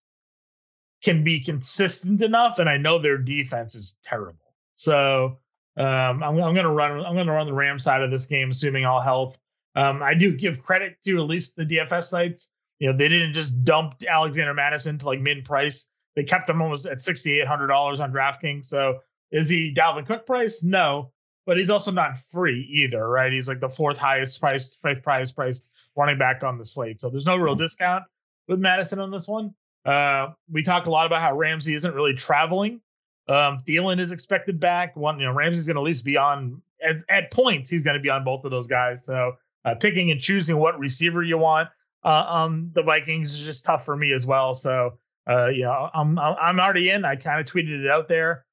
can 1.03 1.23
be 1.23 1.39
consistent 1.39 2.21
enough, 2.21 2.59
and 2.59 2.69
I 2.69 2.77
know 2.77 2.99
their 2.99 3.17
defense 3.17 3.75
is 3.75 3.97
terrible. 4.03 4.53
So 4.75 5.39
um, 5.77 6.23
I'm, 6.23 6.41
I'm 6.41 6.55
gonna 6.55 6.71
run 6.71 7.03
I'm 7.03 7.15
gonna 7.15 7.33
run 7.33 7.47
the 7.47 7.53
Ram 7.53 7.79
side 7.79 8.03
of 8.03 8.11
this 8.11 8.27
game, 8.27 8.51
assuming 8.51 8.85
all 8.85 9.01
health. 9.01 9.37
Um, 9.75 10.01
I 10.01 10.13
do 10.13 10.35
give 10.35 10.63
credit 10.63 10.97
to 11.05 11.17
at 11.17 11.27
least 11.27 11.55
the 11.55 11.65
DFS 11.65 12.05
sites. 12.05 12.51
You 12.79 12.91
know, 12.91 12.97
they 12.97 13.07
didn't 13.07 13.33
just 13.33 13.63
dump 13.63 13.95
Alexander 14.07 14.53
Mattison 14.53 14.97
to 14.99 15.05
like 15.05 15.19
mid 15.19 15.45
price. 15.45 15.89
They 16.15 16.23
kept 16.23 16.49
him 16.49 16.61
almost 16.61 16.85
at 16.85 17.01
sixty 17.01 17.39
eight 17.39 17.47
hundred 17.47 17.67
dollars 17.67 17.99
on 17.99 18.11
DraftKings. 18.11 18.65
So 18.65 18.99
is 19.31 19.49
he 19.49 19.73
Dalvin 19.73 20.05
Cook 20.05 20.25
price? 20.25 20.63
No, 20.63 21.11
but 21.45 21.57
he's 21.57 21.69
also 21.69 21.91
not 21.91 22.19
free 22.19 22.67
either, 22.71 23.07
right? 23.07 23.31
He's 23.31 23.47
like 23.47 23.59
the 23.59 23.69
fourth 23.69 23.97
highest 23.97 24.39
priced, 24.39 24.81
fifth 24.81 25.03
highest 25.03 25.35
priced 25.35 25.67
running 25.95 26.17
back 26.17 26.43
on 26.43 26.57
the 26.57 26.65
slate. 26.65 26.99
So 26.99 27.09
there's 27.09 27.25
no 27.25 27.35
real 27.35 27.55
discount 27.55 28.03
with 28.47 28.59
Mattison 28.59 28.99
on 28.99 29.11
this 29.11 29.27
one. 29.27 29.53
Uh, 29.85 30.29
we 30.51 30.63
talk 30.63 30.87
a 30.87 30.89
lot 30.89 31.05
about 31.05 31.21
how 31.21 31.35
Ramsey 31.35 31.73
isn't 31.73 31.93
really 31.93 32.13
traveling. 32.13 32.81
Um, 33.27 33.57
Thielen 33.59 33.99
is 33.99 34.11
expected 34.11 34.59
back. 34.59 34.95
One, 34.95 35.19
you 35.19 35.25
know, 35.25 35.33
Ramsey's 35.33 35.67
going 35.67 35.75
to 35.75 35.81
at 35.81 35.85
least 35.85 36.05
be 36.05 36.17
on 36.17 36.61
at, 36.83 36.97
at 37.09 37.31
points. 37.31 37.69
He's 37.69 37.83
going 37.83 37.95
to 37.95 38.01
be 38.01 38.09
on 38.09 38.23
both 38.23 38.45
of 38.45 38.51
those 38.51 38.67
guys. 38.67 39.05
So 39.05 39.33
uh, 39.65 39.75
picking 39.75 40.11
and 40.11 40.21
choosing 40.21 40.57
what 40.57 40.79
receiver 40.79 41.21
you 41.23 41.37
want 41.37 41.67
uh, 42.05 42.25
um, 42.27 42.69
the 42.73 42.83
Vikings 42.83 43.33
is 43.33 43.43
just 43.43 43.65
tough 43.65 43.83
for 43.83 43.97
me 43.97 44.13
as 44.13 44.25
well. 44.25 44.53
So 44.53 44.99
uh, 45.27 45.47
you 45.47 45.63
know, 45.63 45.89
I'm 45.93 46.17
I'm 46.19 46.59
already 46.59 46.91
in. 46.91 47.03
I 47.03 47.15
kind 47.15 47.39
of 47.39 47.51
tweeted 47.51 47.83
it 47.83 47.89
out 47.89 48.07
there 48.07 48.45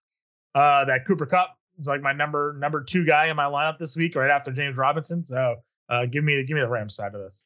uh, 0.54 0.86
that 0.86 1.06
Cooper 1.06 1.26
Kupp 1.26 1.56
is 1.78 1.86
like 1.86 2.00
my 2.00 2.14
number 2.14 2.56
number 2.58 2.82
two 2.82 3.04
guy 3.04 3.26
in 3.26 3.36
my 3.36 3.44
lineup 3.44 3.78
this 3.78 3.94
week, 3.94 4.16
right 4.16 4.30
after 4.30 4.50
James 4.50 4.78
Robinson. 4.78 5.22
So 5.24 5.56
uh, 5.90 6.06
give 6.06 6.24
me 6.24 6.42
give 6.44 6.54
me 6.54 6.62
the 6.62 6.68
Rams 6.68 6.96
side 6.96 7.14
of 7.14 7.20
this. 7.20 7.44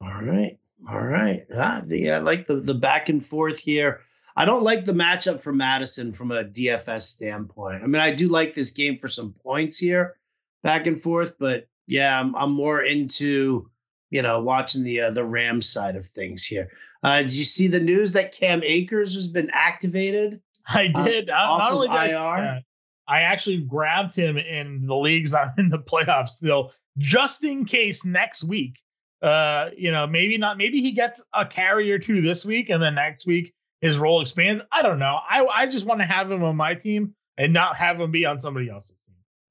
All 0.00 0.22
right, 0.22 0.58
all 0.88 1.00
right. 1.00 1.44
Ah, 1.56 1.82
the, 1.84 2.12
I 2.12 2.18
like 2.18 2.46
the 2.46 2.60
the 2.60 2.74
back 2.74 3.08
and 3.08 3.24
forth 3.24 3.58
here. 3.58 4.00
I 4.36 4.44
don't 4.44 4.62
like 4.62 4.84
the 4.84 4.92
matchup 4.92 5.40
for 5.40 5.52
Mattison 5.52 6.12
from 6.12 6.30
a 6.30 6.44
DFS 6.44 7.02
standpoint. 7.02 7.82
I 7.82 7.86
mean, 7.86 8.00
I 8.00 8.12
do 8.12 8.28
like 8.28 8.54
this 8.54 8.70
game 8.70 8.96
for 8.96 9.08
some 9.08 9.34
points 9.42 9.76
here, 9.76 10.16
back 10.62 10.86
and 10.86 10.98
forth, 10.98 11.34
but 11.38 11.66
yeah, 11.92 12.18
I'm, 12.18 12.34
I'm 12.34 12.52
more 12.52 12.80
into 12.80 13.68
you 14.10 14.22
know 14.22 14.40
watching 14.40 14.82
the 14.82 15.02
uh, 15.02 15.10
the 15.10 15.24
Rams 15.24 15.68
side 15.68 15.94
of 15.94 16.06
things 16.06 16.44
here. 16.44 16.70
Uh, 17.02 17.22
did 17.22 17.36
you 17.36 17.44
see 17.44 17.66
the 17.68 17.80
news 17.80 18.12
that 18.12 18.32
Cam 18.32 18.62
Akers 18.64 19.14
has 19.14 19.28
been 19.28 19.50
activated? 19.52 20.40
I 20.68 20.90
uh, 20.94 21.04
did. 21.04 21.28
Uh, 21.28 21.58
not 21.58 21.72
only 21.72 21.88
did 21.88 21.96
I, 21.96 22.62
I 23.08 23.20
actually 23.22 23.58
grabbed 23.58 24.16
him 24.16 24.38
in 24.38 24.86
the 24.86 24.96
leagues 24.96 25.34
I'm 25.34 25.52
in 25.58 25.68
the 25.68 25.78
playoffs 25.78 26.30
still, 26.30 26.72
just 26.96 27.44
in 27.44 27.66
case 27.66 28.06
next 28.06 28.44
week. 28.44 28.80
Uh, 29.20 29.68
you 29.76 29.90
know, 29.90 30.06
maybe 30.06 30.38
not. 30.38 30.56
Maybe 30.56 30.80
he 30.80 30.92
gets 30.92 31.26
a 31.34 31.44
carry 31.44 31.92
or 31.92 31.98
two 31.98 32.22
this 32.22 32.44
week, 32.44 32.70
and 32.70 32.82
then 32.82 32.94
next 32.94 33.26
week 33.26 33.52
his 33.82 33.98
role 33.98 34.22
expands. 34.22 34.62
I 34.72 34.80
don't 34.80 34.98
know. 34.98 35.18
I 35.28 35.44
I 35.44 35.66
just 35.66 35.84
want 35.84 36.00
to 36.00 36.06
have 36.06 36.30
him 36.30 36.42
on 36.42 36.56
my 36.56 36.74
team 36.74 37.14
and 37.36 37.52
not 37.52 37.76
have 37.76 38.00
him 38.00 38.10
be 38.10 38.24
on 38.24 38.38
somebody 38.38 38.70
else's 38.70 38.96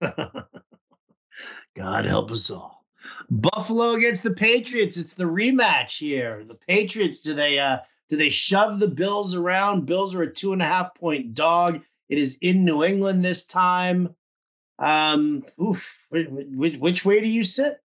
team. 0.01 0.21
God 1.75 2.05
help 2.05 2.31
us 2.31 2.49
all. 2.49 2.85
Buffalo 3.29 3.93
against 3.93 4.23
the 4.23 4.31
Patriots. 4.31 4.97
It's 4.97 5.13
the 5.13 5.23
rematch 5.23 5.97
here. 5.97 6.43
The 6.43 6.55
Patriots, 6.55 7.21
do 7.21 7.33
they 7.33 7.59
uh 7.59 7.79
do 8.09 8.17
they 8.17 8.29
shove 8.29 8.79
the 8.79 8.87
Bills 8.87 9.35
around? 9.35 9.85
Bills 9.85 10.13
are 10.13 10.23
a 10.23 10.31
two 10.31 10.53
and 10.53 10.61
a 10.61 10.65
half 10.65 10.93
point 10.95 11.33
dog. 11.33 11.81
It 12.09 12.17
is 12.17 12.37
in 12.41 12.65
New 12.65 12.83
England 12.83 13.23
this 13.23 13.45
time. 13.45 14.13
Um, 14.79 15.45
oof. 15.61 16.07
Which, 16.09 16.77
which 16.77 17.05
way 17.05 17.21
do 17.21 17.27
you 17.27 17.43
sit? 17.43 17.79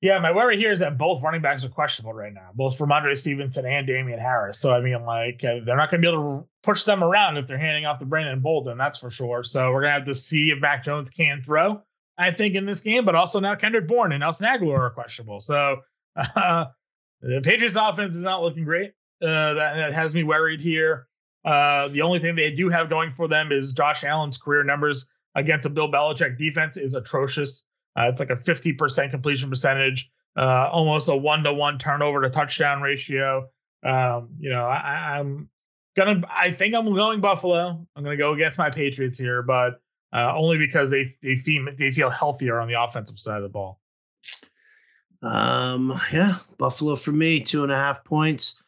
Yeah, 0.00 0.18
my 0.18 0.32
worry 0.32 0.58
here 0.58 0.72
is 0.72 0.80
that 0.80 0.98
both 0.98 1.22
running 1.22 1.42
backs 1.42 1.64
are 1.64 1.68
questionable 1.68 2.12
right 2.12 2.32
now, 2.32 2.50
both 2.54 2.76
Rhamondre 2.76 3.16
Stevenson 3.16 3.64
and 3.66 3.86
Damien 3.86 4.18
Harris. 4.18 4.58
So 4.58 4.74
I 4.74 4.80
mean, 4.80 5.04
like 5.04 5.44
uh, 5.44 5.60
they're 5.64 5.76
not 5.76 5.90
going 5.90 6.02
to 6.02 6.08
be 6.08 6.12
able 6.12 6.40
to 6.40 6.48
push 6.62 6.82
them 6.82 7.04
around 7.04 7.36
if 7.36 7.46
they're 7.46 7.58
handing 7.58 7.86
off 7.86 7.98
to 7.98 8.06
Brandon 8.06 8.40
Bolden, 8.40 8.78
that's 8.78 8.98
for 8.98 9.10
sure. 9.10 9.44
So 9.44 9.72
we're 9.72 9.80
going 9.80 9.92
to 9.92 9.98
have 9.98 10.06
to 10.06 10.14
see 10.14 10.50
if 10.50 10.60
Mac 10.60 10.84
Jones 10.84 11.10
can 11.10 11.40
throw. 11.40 11.82
I 12.22 12.30
think 12.30 12.54
in 12.54 12.66
this 12.66 12.80
game, 12.80 13.04
but 13.04 13.14
also 13.14 13.40
now 13.40 13.54
Kendrick 13.54 13.88
Bourne 13.88 14.12
and 14.12 14.20
Nelson 14.20 14.46
Agholor 14.46 14.78
are 14.78 14.90
questionable. 14.90 15.40
So 15.40 15.78
uh, 16.16 16.66
the 17.20 17.40
Patriots 17.42 17.76
offense 17.78 18.14
is 18.14 18.22
not 18.22 18.42
looking 18.42 18.64
great. 18.64 18.92
Uh, 19.20 19.54
that, 19.54 19.74
that, 19.76 19.92
has 19.92 20.14
me 20.14 20.22
worried 20.22 20.60
here. 20.60 21.06
Uh, 21.44 21.88
the 21.88 22.02
only 22.02 22.18
thing 22.18 22.34
they 22.36 22.50
do 22.50 22.68
have 22.68 22.88
going 22.88 23.10
for 23.10 23.28
them 23.28 23.50
is 23.52 23.72
Josh 23.72 24.04
Allen's 24.04 24.38
career 24.38 24.62
numbers 24.62 25.08
against 25.34 25.66
a 25.66 25.70
Bill 25.70 25.90
Belichick 25.90 26.38
defense 26.38 26.76
is 26.76 26.94
atrocious. 26.94 27.66
Uh, 27.98 28.04
it's 28.08 28.20
like 28.20 28.30
a 28.30 28.36
50% 28.36 29.10
completion 29.10 29.50
percentage, 29.50 30.10
uh, 30.36 30.68
almost 30.70 31.08
a 31.08 31.16
one 31.16 31.42
to 31.42 31.52
one 31.52 31.78
turnover 31.78 32.22
to 32.22 32.30
touchdown 32.30 32.82
ratio. 32.82 33.48
Um, 33.84 34.30
you 34.38 34.50
know, 34.50 34.64
I, 34.64 35.18
am 35.18 35.48
gonna, 35.96 36.22
I 36.30 36.52
think 36.52 36.74
I'm 36.74 36.92
going 36.94 37.20
Buffalo. 37.20 37.86
I'm 37.96 38.04
gonna 38.04 38.16
go 38.16 38.32
against 38.32 38.58
my 38.58 38.70
Patriots 38.70 39.18
here, 39.18 39.42
but 39.42 39.80
uh, 40.12 40.32
only 40.36 40.58
because 40.58 40.90
they 40.90 41.14
they 41.22 41.36
feel 41.36 41.66
they 41.76 41.90
feel 41.90 42.10
healthier 42.10 42.60
on 42.60 42.68
the 42.68 42.80
offensive 42.80 43.18
side 43.18 43.38
of 43.38 43.42
the 43.42 43.48
ball. 43.48 43.80
Um, 45.22 45.98
yeah, 46.12 46.36
Buffalo 46.58 46.96
for 46.96 47.12
me, 47.12 47.40
two 47.40 47.62
and 47.62 47.72
a 47.72 47.76
half 47.76 48.04
points. 48.04 48.62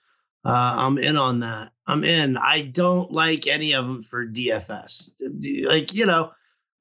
Uh, 0.44 0.74
I'm 0.76 0.98
in 0.98 1.16
on 1.16 1.40
that. 1.40 1.72
I'm 1.86 2.04
in. 2.04 2.36
I 2.36 2.62
don't 2.62 3.10
like 3.10 3.46
any 3.46 3.72
of 3.74 3.86
them 3.86 4.02
for 4.02 4.26
DFS. 4.26 5.12
Like 5.66 5.92
you 5.92 6.06
know, 6.06 6.32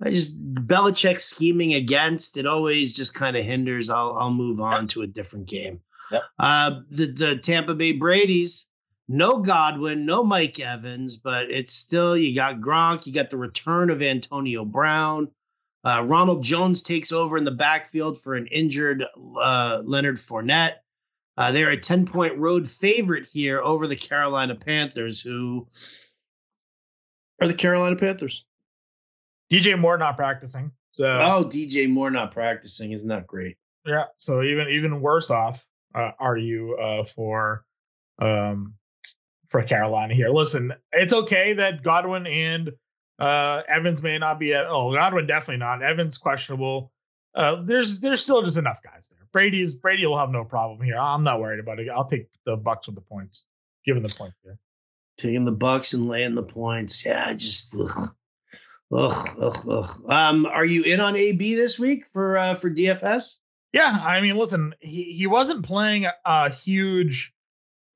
I 0.02 0.10
just 0.10 0.38
Belichick 0.56 1.20
scheming 1.20 1.74
against 1.74 2.38
it 2.38 2.46
always 2.46 2.94
just 2.94 3.14
kind 3.14 3.36
of 3.36 3.46
hinders. 3.46 3.90
I'll 3.90 4.16
I'll 4.18 4.32
move 4.34 4.62
on 4.62 4.84
yep. 4.84 4.90
to 4.90 5.02
a 5.02 5.08
different 5.08 5.48
game. 5.48 5.82
Yep. 6.12 6.24
Uh, 6.40 6.80
the 6.90 7.08
the 7.08 7.38
Tampa 7.38 7.74
Bay 7.74 7.94
Brady's 7.94 8.68
no 9.08 9.40
Godwin, 9.40 10.06
no 10.06 10.24
Mike 10.24 10.60
Evans, 10.60 11.18
but 11.18 11.52
it's 11.52 11.74
still 11.74 12.18
you 12.18 12.34
got 12.34 12.62
Gronk, 12.62 13.06
you 13.06 13.14
got 13.14 13.30
the 13.30 13.38
return 13.38 13.90
of 13.90 14.02
Antonio 14.02 14.66
Brown. 14.66 15.30
Uh, 15.84 16.04
Ronald 16.08 16.44
Jones 16.44 16.82
takes 16.82 17.12
over 17.12 17.38
in 17.38 17.44
the 17.44 17.52
backfield 17.52 18.18
for 18.18 18.36
an 18.36 18.48
injured 18.48 19.06
uh, 19.40 19.82
Leonard 19.84 20.16
Fournette. 20.16 20.76
Uh, 21.36 21.52
they're 21.52 21.72
a 21.72 21.78
10 21.78 22.06
point 22.06 22.38
road 22.38 22.68
favorite 22.68 23.28
here 23.32 23.60
over 23.62 23.88
the 23.88 23.96
Carolina 23.96 24.56
Panthers, 24.56 25.20
who 25.20 25.68
are 27.42 27.48
the 27.48 27.54
Carolina 27.54 27.96
Panthers. 27.96 28.46
DJ 29.52 29.78
Moore 29.78 29.98
not 29.98 30.16
practicing. 30.16 30.72
So 30.92 31.08
oh, 31.08 31.44
DJ 31.44 31.90
Moore 31.90 32.12
not 32.12 32.32
practicing 32.32 32.92
isn't 32.92 33.08
that 33.08 33.28
great? 33.28 33.58
Yeah. 33.86 34.06
So 34.18 34.44
even 34.44 34.70
even 34.70 35.02
worse 35.02 35.32
off 35.32 35.66
uh, 35.94 36.12
are 36.20 36.38
you 36.38 36.78
uh, 36.78 37.04
for 37.04 37.66
um, 38.20 38.76
for 39.54 39.64
Carolina 39.64 40.16
here? 40.16 40.30
Listen, 40.30 40.74
it's 40.92 41.14
okay 41.14 41.54
that 41.54 41.84
Godwin 41.84 42.26
and 42.26 42.72
uh, 43.20 43.62
Evans 43.70 44.02
may 44.02 44.18
not 44.18 44.40
be 44.40 44.52
at. 44.52 44.66
Oh, 44.66 44.92
Godwin 44.92 45.28
definitely 45.28 45.60
not. 45.60 45.84
Evans 45.84 46.18
questionable. 46.18 46.92
Uh, 47.36 47.62
there's 47.64 48.00
there's 48.00 48.22
still 48.22 48.42
just 48.42 48.58
enough 48.58 48.80
guys 48.84 49.10
there. 49.10 49.26
Brady's 49.32 49.76
Brady 49.76 50.08
will 50.08 50.18
have 50.18 50.32
no 50.32 50.44
problem 50.44 50.82
here. 50.82 50.98
I'm 50.98 51.24
not 51.24 51.40
worried 51.40 51.60
about 51.60 51.80
it. 51.80 51.88
I'll 51.88 52.04
take 52.04 52.28
the 52.48 52.58
Bucks 52.58 52.88
with 52.88 52.96
the 52.96 53.02
points, 53.02 53.46
given 53.86 54.02
the 54.02 54.10
point 54.10 54.34
there. 54.44 54.58
Taking 55.20 55.46
the 55.46 55.52
Bucks 55.52 55.94
and 55.94 56.08
laying 56.08 56.34
the 56.34 56.44
points. 56.44 57.06
Yeah, 57.06 57.32
just. 57.34 57.76
Ugh. 57.76 58.10
Ugh, 58.92 59.30
ugh, 59.42 59.68
ugh. 59.70 60.04
Um, 60.08 60.46
are 60.46 60.66
you 60.66 60.84
in 60.84 61.00
on 61.00 61.16
AB 61.16 61.56
this 61.56 61.80
week 61.80 62.06
for 62.12 62.38
uh, 62.38 62.56
for 62.56 62.70
DFS? 62.72 63.38
Yeah, 63.72 64.00
I 64.04 64.20
mean, 64.20 64.36
listen, 64.38 64.74
he 64.80 65.14
he 65.14 65.28
wasn't 65.28 65.66
playing 65.66 66.06
a, 66.06 66.14
a 66.26 66.50
huge 66.50 67.34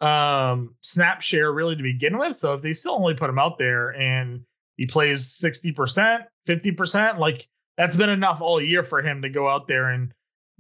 um 0.01 0.75
snap 0.81 1.21
share 1.21 1.51
really 1.51 1.75
to 1.75 1.83
begin 1.83 2.17
with. 2.17 2.37
So 2.37 2.53
if 2.53 2.61
they 2.61 2.73
still 2.73 2.93
only 2.93 3.15
put 3.15 3.29
him 3.29 3.39
out 3.39 3.57
there 3.57 3.89
and 3.95 4.41
he 4.75 4.85
plays 4.85 5.41
60%, 5.43 6.23
50%, 6.47 7.17
like 7.17 7.47
that's 7.77 7.95
been 7.95 8.09
enough 8.09 8.41
all 8.41 8.61
year 8.61 8.83
for 8.83 9.01
him 9.01 9.21
to 9.23 9.29
go 9.29 9.47
out 9.47 9.67
there 9.67 9.89
and 9.89 10.13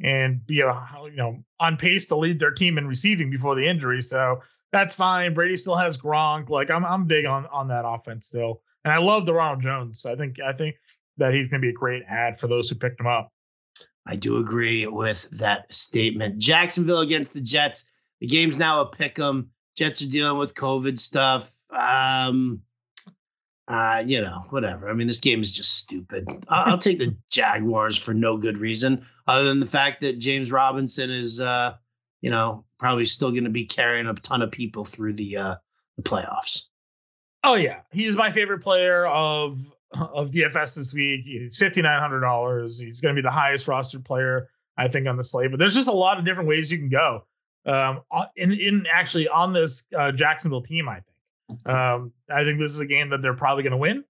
and 0.03 0.45
be 0.45 0.61
a 0.61 0.73
you 1.05 1.15
know 1.15 1.43
on 1.59 1.75
pace 1.77 2.07
to 2.07 2.15
lead 2.15 2.39
their 2.39 2.51
team 2.51 2.77
in 2.77 2.87
receiving 2.87 3.29
before 3.29 3.55
the 3.55 3.67
injury. 3.67 4.01
So 4.01 4.41
that's 4.71 4.95
fine. 4.95 5.33
Brady 5.33 5.57
still 5.57 5.75
has 5.75 5.97
Gronk. 5.97 6.49
Like 6.49 6.69
I'm 6.69 6.85
I'm 6.85 7.05
big 7.05 7.25
on 7.25 7.45
on 7.47 7.67
that 7.69 7.85
offense 7.85 8.27
still, 8.27 8.61
and 8.83 8.93
I 8.93 8.97
love 8.97 9.25
the 9.25 9.33
Ronald 9.33 9.61
Jones. 9.61 10.05
I 10.05 10.15
think 10.15 10.39
I 10.39 10.53
think 10.53 10.75
that 11.17 11.33
he's 11.33 11.47
going 11.47 11.61
to 11.61 11.65
be 11.65 11.71
a 11.71 11.73
great 11.73 12.03
add 12.07 12.39
for 12.39 12.47
those 12.47 12.69
who 12.69 12.75
picked 12.75 12.99
him 12.99 13.07
up. 13.07 13.31
I 14.05 14.15
do 14.15 14.37
agree 14.37 14.85
with 14.87 15.29
that 15.31 15.73
statement. 15.73 16.37
Jacksonville 16.37 16.99
against 16.99 17.33
the 17.33 17.41
Jets. 17.41 17.89
The 18.19 18.27
game's 18.27 18.57
now 18.57 18.81
a 18.81 18.85
pick 18.85 19.19
'em. 19.19 19.51
Jets 19.75 20.01
are 20.01 20.09
dealing 20.09 20.37
with 20.37 20.55
COVID 20.55 20.97
stuff. 20.97 21.53
Um, 21.69 22.61
uh, 23.67 24.03
you 24.05 24.21
know, 24.21 24.45
whatever. 24.49 24.89
I 24.89 24.93
mean, 24.93 25.07
this 25.07 25.19
game 25.19 25.41
is 25.41 25.51
just 25.51 25.77
stupid. 25.77 26.25
I'll, 26.47 26.73
I'll 26.73 26.77
take 26.77 26.97
the 26.97 27.15
Jaguars 27.29 27.97
for 27.97 28.13
no 28.13 28.37
good 28.37 28.57
reason, 28.57 29.05
other 29.27 29.43
than 29.43 29.59
the 29.59 29.65
fact 29.65 30.01
that 30.01 30.19
James 30.19 30.51
Robinson 30.51 31.11
is, 31.11 31.39
uh, 31.39 31.75
you 32.21 32.29
know, 32.29 32.63
probably 32.79 33.05
still 33.05 33.31
going 33.31 33.43
to 33.43 33.49
be 33.49 33.65
carrying 33.65 34.07
a 34.07 34.13
ton 34.13 34.41
of 34.41 34.51
people 34.51 34.85
through 34.85 35.13
the 35.13 35.37
uh, 35.37 35.55
the 35.97 36.03
playoffs. 36.03 36.67
Oh 37.43 37.55
yeah, 37.55 37.81
he's 37.91 38.15
my 38.15 38.31
favorite 38.31 38.59
player 38.59 39.05
of 39.07 39.57
of 39.93 40.31
DFS 40.31 40.75
this 40.75 40.93
week. 40.93 41.21
He's 41.25 41.57
fifty 41.57 41.81
nine 41.81 41.99
hundred 41.99 42.21
dollars. 42.21 42.79
He's 42.79 43.01
going 43.01 43.15
to 43.15 43.21
be 43.21 43.25
the 43.25 43.31
highest 43.31 43.67
rostered 43.67 44.05
player 44.05 44.49
I 44.77 44.87
think 44.87 45.07
on 45.07 45.17
the 45.17 45.23
slate. 45.23 45.51
But 45.51 45.59
there's 45.59 45.75
just 45.75 45.89
a 45.89 45.93
lot 45.93 46.17
of 46.19 46.25
different 46.25 46.47
ways 46.47 46.71
you 46.71 46.77
can 46.77 46.89
go. 46.89 47.25
Um, 47.67 48.01
in 48.35 48.53
in 48.53 48.85
actually 48.91 49.27
on 49.27 49.53
this 49.53 49.87
uh, 49.97 50.11
Jacksonville 50.11 50.61
team, 50.61 50.87
I 50.87 51.01
think. 51.01 51.67
Um, 51.67 52.13
I 52.29 52.43
think 52.43 52.59
this 52.59 52.71
is 52.71 52.79
a 52.79 52.85
game 52.85 53.09
that 53.09 53.21
they're 53.21 53.33
probably 53.33 53.63
going 53.63 53.71
to 53.71 53.77
win. 53.77 54.03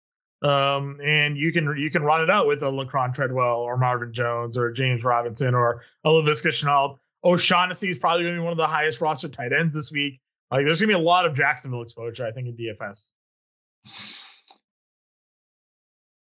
Um, 0.43 0.99
and 1.03 1.35
you 1.35 1.51
can 1.51 1.75
you 1.77 1.89
can 1.89 2.03
run 2.03 2.21
it 2.21 2.29
out 2.29 2.45
with 2.45 2.61
a 2.61 2.67
Laquan 2.67 3.13
Treadwell 3.13 3.57
or 3.57 3.75
Marvin 3.77 4.13
Jones 4.13 4.57
or 4.57 4.71
James 4.71 5.03
Robinson 5.03 5.55
or 5.55 5.81
a 6.03 6.09
Laviska 6.09 6.49
Shenault. 6.49 6.97
O'Shaughnessy 7.23 7.89
is 7.89 7.97
probably 7.97 8.23
going 8.23 8.35
to 8.35 8.41
be 8.41 8.43
one 8.43 8.51
of 8.51 8.57
the 8.57 8.67
highest 8.67 9.01
roster 9.01 9.27
tight 9.27 9.51
ends 9.51 9.73
this 9.73 9.91
week. 9.91 10.21
Like 10.51 10.63
there's 10.65 10.79
going 10.79 10.89
to 10.89 10.95
be 10.95 11.01
a 11.01 11.05
lot 11.05 11.25
of 11.25 11.33
Jacksonville 11.35 11.81
exposure, 11.81 12.25
I 12.25 12.31
think, 12.31 12.47
in 12.47 12.55
DFS. 12.55 13.15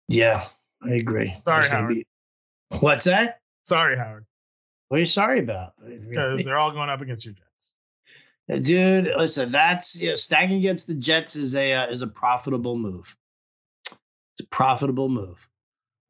Yeah, 0.09 0.45
I 0.83 0.93
agree. 0.93 1.35
Sorry, 1.45 1.67
Howard. 1.67 1.89
Be... 1.89 2.05
What's 2.79 3.05
that? 3.05 3.39
Sorry, 3.63 3.97
Howard. 3.97 4.25
What 4.93 4.97
are 4.97 4.99
you 4.99 5.07
sorry 5.07 5.39
about? 5.39 5.73
Because 6.07 6.45
they're 6.45 6.59
all 6.59 6.69
going 6.69 6.91
up 6.91 7.01
against 7.01 7.25
your 7.25 7.33
Jets. 7.33 7.77
Dude, 8.47 9.11
listen, 9.17 9.51
that's 9.51 9.99
you 9.99 10.09
know, 10.11 10.15
stacking 10.15 10.57
against 10.57 10.85
the 10.85 10.93
Jets 10.93 11.35
is 11.35 11.55
a 11.55 11.73
uh, 11.73 11.87
is 11.87 12.03
a 12.03 12.07
profitable 12.07 12.77
move. 12.77 13.17
It's 13.89 14.41
a 14.41 14.47
profitable 14.51 15.09
move. 15.09 15.49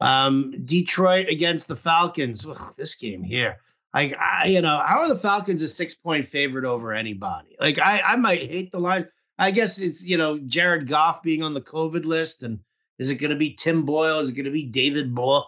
Um, 0.02 0.54
Detroit 0.66 1.30
against 1.30 1.70
the 1.70 1.78
Falcons. 1.78 2.46
Ugh, 2.46 2.74
this 2.78 2.96
game 2.96 3.24
here. 3.24 3.56
Like 3.94 4.18
I, 4.20 4.48
you 4.48 4.60
know, 4.60 4.84
how 4.86 5.00
are 5.00 5.08
the 5.08 5.16
Falcons 5.16 5.63
a 5.63 5.70
six 5.70 5.96
point 5.96 6.28
favorite 6.28 6.66
over 6.66 6.92
anybody? 6.92 7.56
Like 7.62 7.80
I, 7.80 8.02
I 8.06 8.16
might 8.18 8.52
hate 8.52 8.74
the 8.74 8.82
line. 8.82 9.08
I 9.40 9.52
guess 9.52 9.80
it's 9.80 10.04
you 10.04 10.18
know 10.18 10.40
Jared 10.40 10.90
Goff 10.90 11.24
being 11.24 11.42
on 11.42 11.54
the 11.54 11.62
COVID 11.62 12.04
list, 12.04 12.44
and 12.44 12.60
is 13.00 13.12
it 13.12 13.16
going 13.16 13.32
to 13.32 13.38
be 13.38 13.54
Tim 13.54 13.86
Boyle? 13.86 14.20
Is 14.20 14.32
it 14.32 14.36
going 14.36 14.44
to 14.44 14.52
be 14.52 14.66
David 14.66 15.16
Blough? 15.16 15.46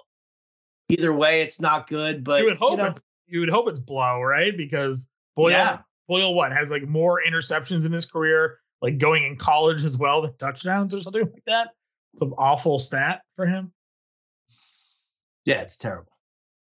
Either 0.87 1.11
way, 1.11 1.41
it's 1.41 1.59
not 1.59 1.89
good. 1.89 2.23
But 2.23 2.39
you 2.39 2.45
would 2.45 2.57
hope 2.57 2.71
you, 2.71 2.77
know, 2.77 2.85
it's, 2.85 3.01
you 3.27 3.39
would 3.39 3.49
hope 3.49 3.67
it's 3.67 3.79
Blough, 3.79 4.21
right? 4.21 4.55
Because 4.55 5.09
Boyle 5.35 5.51
yeah. 5.51 5.79
Boyle 6.07 6.33
what 6.33 6.51
has 6.51 6.71
like 6.71 6.83
more 6.83 7.21
interceptions 7.27 7.85
in 7.85 7.91
his 7.91 8.05
career, 8.05 8.59
like 8.81 8.97
going 8.97 9.23
in 9.23 9.37
college 9.37 9.83
as 9.83 9.97
well 9.97 10.21
than 10.21 10.35
touchdowns 10.37 10.93
or 10.93 11.01
something 11.01 11.23
like 11.23 11.45
that. 11.45 11.69
Some 12.17 12.33
awful 12.37 12.79
stat 12.79 13.21
for 13.35 13.45
him. 13.45 13.71
Yeah, 15.45 15.61
it's 15.61 15.77
terrible. 15.77 16.11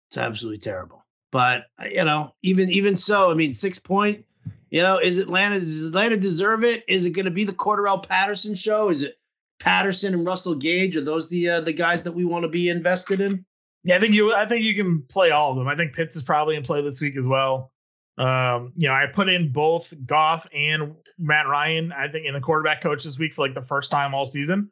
It's 0.08 0.16
absolutely 0.16 0.58
terrible. 0.58 1.04
But 1.30 1.66
uh, 1.80 1.86
you 1.90 2.04
know, 2.04 2.34
even 2.42 2.70
even 2.70 2.96
so, 2.96 3.30
I 3.30 3.34
mean, 3.34 3.52
six 3.52 3.78
point. 3.78 4.24
You 4.70 4.82
know, 4.82 4.98
is 4.98 5.18
Atlanta 5.18 5.58
does 5.60 5.84
Atlanta 5.84 6.16
deserve 6.16 6.64
it? 6.64 6.84
Is 6.88 7.06
it 7.06 7.12
going 7.12 7.24
to 7.24 7.30
be 7.30 7.44
the 7.44 7.52
Cordarrelle 7.52 8.06
Patterson 8.06 8.54
show? 8.54 8.90
Is 8.90 9.02
it 9.02 9.18
Patterson 9.60 10.14
and 10.14 10.26
Russell 10.26 10.54
Gage? 10.54 10.96
Are 10.96 11.00
those 11.00 11.28
the 11.28 11.48
uh, 11.48 11.60
the 11.60 11.72
guys 11.72 12.02
that 12.02 12.12
we 12.12 12.24
want 12.24 12.42
to 12.42 12.48
be 12.48 12.68
invested 12.68 13.20
in? 13.20 13.44
Yeah, 13.88 13.96
I 13.96 14.00
think 14.00 14.14
you. 14.14 14.34
I 14.34 14.44
think 14.44 14.64
you 14.64 14.74
can 14.74 15.00
play 15.00 15.30
all 15.30 15.52
of 15.52 15.56
them. 15.56 15.66
I 15.66 15.74
think 15.74 15.94
Pitts 15.94 16.14
is 16.14 16.22
probably 16.22 16.56
in 16.56 16.62
play 16.62 16.82
this 16.82 17.00
week 17.00 17.16
as 17.16 17.26
well. 17.26 17.72
Um, 18.18 18.74
you 18.76 18.86
know, 18.86 18.92
I 18.92 19.06
put 19.06 19.30
in 19.30 19.50
both 19.50 19.94
Goff 20.04 20.46
and 20.52 20.94
Matt 21.18 21.46
Ryan, 21.48 21.90
I 21.92 22.08
think, 22.08 22.26
in 22.26 22.34
the 22.34 22.40
quarterback 22.42 22.82
coach 22.82 23.04
this 23.04 23.18
week 23.18 23.32
for 23.32 23.46
like 23.46 23.54
the 23.54 23.62
first 23.62 23.90
time 23.90 24.14
all 24.14 24.26
season. 24.26 24.70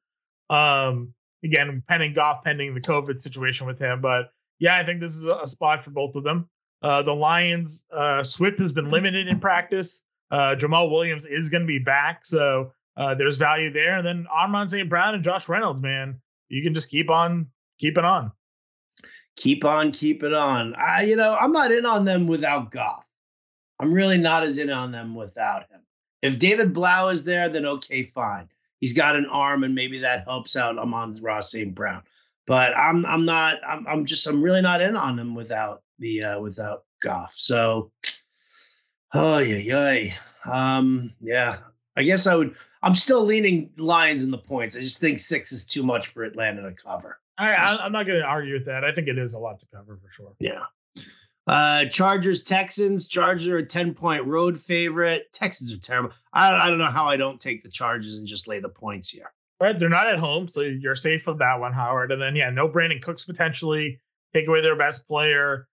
Um, 0.50 1.14
again, 1.42 1.82
pending 1.88 2.12
Goff, 2.12 2.44
pending 2.44 2.74
the 2.74 2.80
COVID 2.82 3.18
situation 3.18 3.66
with 3.66 3.78
him. 3.78 4.02
But 4.02 4.26
yeah, 4.58 4.76
I 4.76 4.84
think 4.84 5.00
this 5.00 5.16
is 5.16 5.24
a 5.24 5.46
spot 5.46 5.82
for 5.82 5.92
both 5.92 6.14
of 6.14 6.22
them. 6.22 6.50
Uh, 6.82 7.00
the 7.00 7.14
Lions, 7.14 7.86
uh, 7.96 8.22
Swift 8.22 8.58
has 8.58 8.72
been 8.72 8.90
limited 8.90 9.28
in 9.28 9.40
practice. 9.40 10.04
Uh, 10.30 10.56
Jamaal 10.58 10.90
Williams 10.90 11.24
is 11.24 11.48
going 11.48 11.62
to 11.62 11.66
be 11.66 11.78
back. 11.78 12.26
So 12.26 12.72
uh, 12.98 13.14
there's 13.14 13.38
value 13.38 13.70
there. 13.72 13.96
And 13.96 14.06
then 14.06 14.26
Amon-Ra 14.26 14.66
St. 14.66 14.90
Brown 14.90 15.14
and 15.14 15.24
Josh 15.24 15.48
Reynolds, 15.48 15.80
man, 15.80 16.20
you 16.50 16.62
can 16.62 16.74
just 16.74 16.90
keep 16.90 17.08
on 17.08 17.46
keeping 17.80 18.04
on. 18.04 18.32
Keep 19.36 19.64
on, 19.64 19.92
keep 19.92 20.22
it 20.22 20.32
on. 20.32 20.74
I, 20.74 21.02
you 21.02 21.16
know, 21.16 21.36
I'm 21.38 21.52
not 21.52 21.72
in 21.72 21.84
on 21.86 22.04
them 22.04 22.26
without 22.26 22.70
Goff. 22.70 23.06
I'm 23.78 23.92
really 23.92 24.18
not 24.18 24.42
as 24.42 24.58
in 24.58 24.70
on 24.70 24.92
them 24.92 25.14
without 25.14 25.68
him. 25.70 25.80
If 26.22 26.38
David 26.38 26.72
Blough 26.72 27.08
is 27.08 27.24
there, 27.24 27.48
then 27.48 27.66
okay, 27.66 28.04
fine. 28.04 28.48
He's 28.80 28.94
got 28.94 29.16
an 29.16 29.26
arm, 29.26 29.64
and 29.64 29.74
maybe 29.74 29.98
that 30.00 30.24
helps 30.24 30.56
out 30.56 30.78
Amon-Ra 30.78 31.40
St. 31.40 31.74
Brown. 31.74 32.02
But 32.46 32.76
I'm 32.76 33.04
I'm 33.06 33.24
not 33.24 33.58
I'm 33.66 33.86
I'm 33.86 34.04
just 34.04 34.26
I'm 34.26 34.42
really 34.42 34.62
not 34.62 34.80
in 34.80 34.96
on 34.96 35.16
them 35.16 35.34
without 35.34 35.82
the 35.98 36.22
uh 36.22 36.40
without 36.40 36.84
Goff. 37.02 37.34
So 37.36 37.90
oh 39.14 39.38
yeah 39.38 39.56
yeah. 39.56 40.14
Um 40.44 41.12
yeah. 41.20 41.58
I 41.96 42.02
guess 42.04 42.26
I 42.26 42.36
would 42.36 42.54
I'm 42.86 42.94
still 42.94 43.24
leaning 43.24 43.68
Lions 43.78 44.22
in 44.22 44.30
the 44.30 44.38
points. 44.38 44.76
I 44.76 44.80
just 44.80 45.00
think 45.00 45.18
six 45.18 45.50
is 45.50 45.64
too 45.64 45.82
much 45.82 46.06
for 46.06 46.22
Atlanta 46.22 46.62
to 46.62 46.70
cover. 46.70 47.18
I, 47.36 47.52
I'm 47.80 47.90
not 47.90 48.06
going 48.06 48.20
to 48.20 48.24
argue 48.24 48.54
with 48.54 48.64
that. 48.66 48.84
I 48.84 48.92
think 48.92 49.08
it 49.08 49.18
is 49.18 49.34
a 49.34 49.40
lot 49.40 49.58
to 49.58 49.66
cover 49.74 49.98
for 50.00 50.08
sure. 50.08 50.36
Yeah. 50.38 50.62
Uh, 51.48 51.86
Chargers, 51.86 52.44
Texans. 52.44 53.08
Chargers 53.08 53.48
are 53.48 53.56
a 53.56 53.66
10 53.66 53.92
point 53.92 54.24
road 54.24 54.56
favorite. 54.56 55.32
Texans 55.32 55.72
are 55.72 55.80
terrible. 55.80 56.12
I, 56.32 56.52
I 56.52 56.70
don't 56.70 56.78
know 56.78 56.86
how 56.86 57.06
I 57.08 57.16
don't 57.16 57.40
take 57.40 57.64
the 57.64 57.70
Chargers 57.70 58.18
and 58.18 58.26
just 58.26 58.46
lay 58.46 58.60
the 58.60 58.68
points 58.68 59.10
here. 59.10 59.32
Right. 59.60 59.76
They're 59.76 59.88
not 59.88 60.06
at 60.06 60.20
home, 60.20 60.46
so 60.46 60.60
you're 60.60 60.94
safe 60.94 61.26
with 61.26 61.40
that 61.40 61.58
one, 61.58 61.72
Howard. 61.72 62.12
And 62.12 62.22
then, 62.22 62.36
yeah, 62.36 62.50
no 62.50 62.68
Brandin 62.68 63.02
Cooks 63.02 63.24
potentially. 63.24 64.00
Take 64.32 64.46
away 64.46 64.60
their 64.60 64.76
best 64.76 65.08
player, 65.08 65.66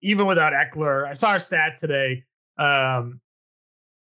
even 0.00 0.26
without 0.26 0.54
Ekeler. 0.54 1.06
I 1.06 1.12
saw 1.12 1.36
a 1.36 1.40
stat 1.40 1.78
today. 1.80 2.24
Um, 2.58 3.20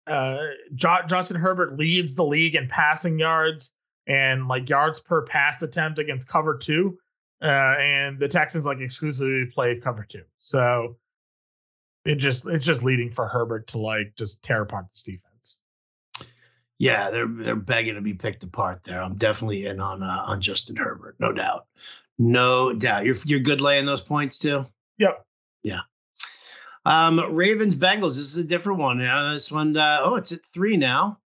uh, 0.07 0.37
jo- 0.75 1.05
Justin 1.07 1.39
Herbert 1.39 1.77
leads 1.77 2.15
the 2.15 2.23
league 2.23 2.55
in 2.55 2.67
passing 2.67 3.19
yards 3.19 3.73
and 4.07 4.47
like 4.47 4.69
yards 4.69 5.01
per 5.01 5.21
pass 5.21 5.61
attempt 5.61 5.99
against 5.99 6.29
cover 6.29 6.57
two. 6.57 6.97
Uh, 7.41 7.75
and 7.79 8.17
the 8.17 8.27
Texans 8.27 8.65
like 8.65 8.79
exclusively 8.79 9.45
play 9.53 9.79
cover 9.79 10.05
two. 10.07 10.23
So 10.39 10.97
it 12.05 12.15
just 12.15 12.47
it's 12.47 12.65
just 12.65 12.83
leading 12.83 13.11
for 13.11 13.27
Herbert 13.27 13.67
to 13.67 13.79
like 13.79 14.13
just 14.17 14.43
tear 14.43 14.63
apart 14.63 14.85
this 14.91 15.03
defense. 15.03 15.61
Yeah, 16.79 17.09
they're 17.09 17.27
they're 17.27 17.55
begging 17.55 17.95
to 17.95 18.01
be 18.01 18.13
picked 18.13 18.43
apart 18.43 18.83
there. 18.83 19.01
I'm 19.01 19.15
definitely 19.15 19.65
in 19.65 19.79
on 19.79 20.01
uh, 20.01 20.23
on 20.25 20.41
Justin 20.41 20.77
Herbert, 20.77 21.15
no 21.19 21.31
doubt, 21.31 21.67
no 22.17 22.73
doubt. 22.73 23.05
You're 23.05 23.17
you're 23.25 23.39
good 23.39 23.61
laying 23.61 23.85
those 23.85 24.01
points 24.01 24.39
too. 24.39 24.65
Yep. 24.97 25.25
Yeah. 25.63 25.81
Um, 26.87 27.35
Ravens 27.35 27.75
Bengals. 27.75 28.15
This 28.15 28.31
is 28.31 28.37
a 28.37 28.45
different 28.45 28.79
one. 28.79 29.01
Uh, 29.01 29.33
this 29.33 29.51
one, 29.51 29.75
uh, 29.75 29.99
oh, 30.03 30.15
it's 30.15 30.31
at 30.31 30.45
three 30.45 30.77
now, 30.77 31.19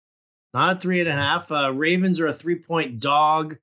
not 0.55 0.81
three 0.81 1.01
and 1.01 1.09
a 1.09 1.13
half. 1.13 1.53
Uh, 1.53 1.71
Ravens 1.75 2.19
are 2.19 2.29
a 2.29 2.33
three 2.33 2.55
point 2.55 2.99
dog 2.99 3.59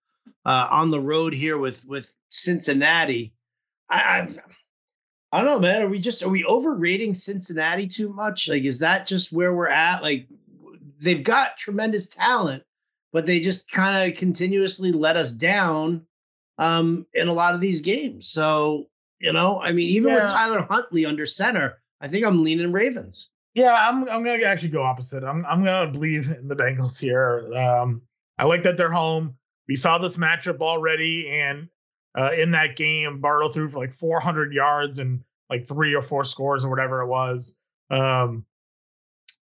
uh, 0.46 0.68
on 0.70 0.92
the 0.92 1.02
road 1.02 1.34
here 1.34 1.58
with 1.58 1.84
with 1.88 2.16
Cincinnati. 2.30 3.34
I, 3.90 4.20
I've, 4.20 4.40
I 5.32 5.42
don't 5.42 5.48
know, 5.48 5.60
man. 5.60 5.82
Are 5.82 5.90
we 5.90 5.98
just 5.98 6.22
are 6.22 6.30
we 6.30 6.46
overrating 6.46 7.16
Cincinnati 7.16 7.88
too 7.88 8.10
much? 8.14 8.48
Like, 8.48 8.64
is 8.64 8.78
that 8.78 9.08
just 9.08 9.34
where 9.34 9.56
we're 9.56 9.68
at? 9.68 10.04
Like, 10.04 10.28
they've 11.00 11.24
got 11.24 11.58
tremendous 11.58 12.10
talent, 12.10 12.62
but 13.12 13.26
they 13.26 13.40
just 13.40 13.72
kind 13.72 14.12
of 14.12 14.20
continuously 14.20 14.92
let 14.92 15.18
us 15.18 15.32
down 15.32 16.06
um, 16.60 17.08
in 17.16 17.28
a 17.28 17.34
lot 17.34 17.56
of 17.56 17.60
these 17.60 17.82
games. 17.82 18.28
So, 18.28 18.88
you 19.18 19.34
know, 19.34 19.60
I 19.60 19.72
mean, 19.72 19.90
even 19.90 20.14
yeah. 20.14 20.22
with 20.22 20.32
Tyler 20.32 20.62
Huntley 20.62 21.04
under 21.04 21.26
center, 21.26 21.82
I 22.02 22.08
think 22.08 22.26
I'm 22.26 22.44
leaning 22.44 22.72
Ravens. 22.72 23.32
Yeah, 23.54 23.74
I'm 23.74 24.08
I'm 24.10 24.24
gonna 24.24 24.44
actually 24.44 24.70
go 24.70 24.84
opposite. 24.84 25.24
I'm 25.24 25.46
I'm 25.46 25.64
gonna 25.64 25.92
believe 25.92 26.30
in 26.32 26.48
the 26.48 26.56
Bengals 26.56 27.00
here. 27.00 27.52
Um, 27.56 28.02
I 28.38 28.46
like 28.46 28.64
that 28.64 28.78
they're 28.78 28.92
home 28.92 29.36
we 29.68 29.76
saw 29.76 29.98
this 29.98 30.18
matchup 30.18 30.62
already, 30.62 31.30
and 31.30 31.68
uh, 32.18 32.32
in 32.32 32.52
that 32.52 32.76
game, 32.76 33.20
Bartle 33.20 33.50
threw 33.50 33.68
for 33.68 33.80
like 33.80 33.94
400 33.94 34.54
yards 34.54 35.00
and 35.00 35.22
like 35.50 35.68
three 35.68 35.94
or 35.94 36.02
four 36.02 36.24
scores 36.24 36.66
or 36.66 36.70
whatever 36.70 37.02
it 37.02 37.08
was. 37.08 37.58
Um, 37.90 38.46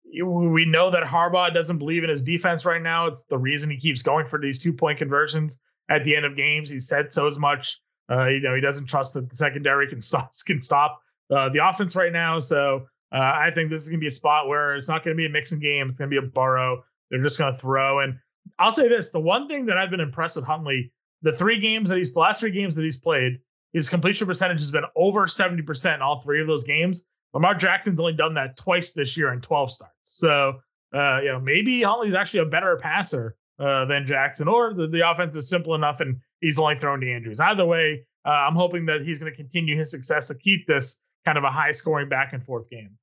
we 0.03 0.65
know 0.65 0.91
that 0.91 1.03
Harbaugh 1.03 1.53
doesn't 1.53 1.77
believe 1.77 2.03
in 2.03 2.09
his 2.09 2.21
defense 2.21 2.65
right 2.65 2.81
now. 2.81 3.07
It's 3.07 3.23
the 3.25 3.37
reason 3.37 3.69
he 3.69 3.77
keeps 3.77 4.03
going 4.03 4.27
for 4.27 4.39
these 4.39 4.59
two 4.59 4.73
point 4.73 4.99
conversions 4.99 5.59
at 5.89 6.03
the 6.03 6.15
end 6.15 6.25
of 6.25 6.35
games. 6.35 6.69
He 6.69 6.79
said 6.79 7.13
so 7.13 7.27
as 7.27 7.39
much 7.39 7.79
Uh, 8.11 8.27
you 8.27 8.41
know, 8.41 8.53
he 8.53 8.59
doesn't 8.59 8.87
trust 8.87 9.13
that 9.13 9.29
the 9.29 9.35
secondary 9.35 9.87
can 9.87 10.01
stop 10.09 10.31
can 10.45 10.59
stop 10.59 10.99
uh, 11.31 11.49
the 11.49 11.67
offense 11.67 11.95
right 11.95 12.11
now. 12.11 12.39
So 12.39 12.87
uh, 13.13 13.17
I 13.19 13.51
think 13.53 13.69
this 13.69 13.83
is 13.83 13.89
going 13.89 13.99
to 13.99 14.01
be 14.01 14.07
a 14.07 14.11
spot 14.11 14.47
where 14.47 14.75
it's 14.75 14.87
not 14.87 15.03
going 15.03 15.15
to 15.15 15.17
be 15.17 15.25
a 15.25 15.29
mixing 15.29 15.59
game. 15.59 15.89
It's 15.89 15.99
going 15.99 16.09
to 16.09 16.21
be 16.21 16.25
a 16.25 16.29
Burrow. 16.29 16.83
They're 17.09 17.21
just 17.21 17.37
going 17.37 17.53
to 17.53 17.59
throw. 17.59 17.99
And 17.99 18.15
I'll 18.59 18.71
say 18.71 18.87
this: 18.87 19.11
the 19.11 19.19
one 19.19 19.47
thing 19.47 19.65
that 19.67 19.77
I've 19.77 19.89
been 19.89 19.99
impressed 19.99 20.35
with 20.35 20.45
Huntley, 20.45 20.91
the 21.21 21.33
three 21.33 21.59
games 21.59 21.89
that 21.89 21.97
he's 21.97 22.13
the 22.13 22.19
last 22.19 22.39
three 22.39 22.51
games 22.51 22.75
that 22.75 22.83
he's 22.83 22.97
played, 22.97 23.39
his 23.73 23.89
completion 23.89 24.27
percentage 24.27 24.59
has 24.59 24.71
been 24.71 24.85
over 24.95 25.27
seventy 25.27 25.63
percent 25.63 25.95
in 25.95 26.01
all 26.01 26.19
three 26.19 26.41
of 26.41 26.47
those 26.47 26.63
games. 26.63 27.05
Lamar 27.33 27.55
Jackson's 27.55 27.99
only 27.99 28.13
done 28.13 28.33
that 28.33 28.57
twice 28.57 28.93
this 28.93 29.15
year 29.15 29.33
in 29.33 29.41
twelve 29.41 29.71
starts. 29.71 29.95
So 30.03 30.59
uh, 30.93 31.19
you 31.21 31.29
know 31.29 31.39
maybe 31.39 31.81
Huntley's 31.81 32.15
actually 32.15 32.41
a 32.41 32.45
better 32.45 32.77
passer 32.77 33.35
uh, 33.59 33.85
than 33.85 34.05
Jackson, 34.05 34.47
or 34.47 34.73
the, 34.73 34.87
the 34.87 35.09
offense 35.09 35.35
is 35.35 35.47
simple 35.47 35.75
enough 35.75 35.99
and 35.99 36.17
he's 36.39 36.59
only 36.59 36.75
thrown 36.75 36.99
to 37.01 37.11
Andrews. 37.11 37.39
Either 37.39 37.65
way, 37.65 38.05
uh, 38.25 38.29
I'm 38.29 38.55
hoping 38.55 38.85
that 38.87 39.03
he's 39.03 39.19
going 39.19 39.31
to 39.31 39.37
continue 39.37 39.77
his 39.77 39.91
success 39.91 40.27
to 40.29 40.35
keep 40.35 40.67
this 40.67 40.97
kind 41.25 41.37
of 41.37 41.43
a 41.43 41.51
high 41.51 41.71
scoring 41.71 42.09
back 42.09 42.33
and 42.33 42.43
forth 42.43 42.69
game. 42.69 42.97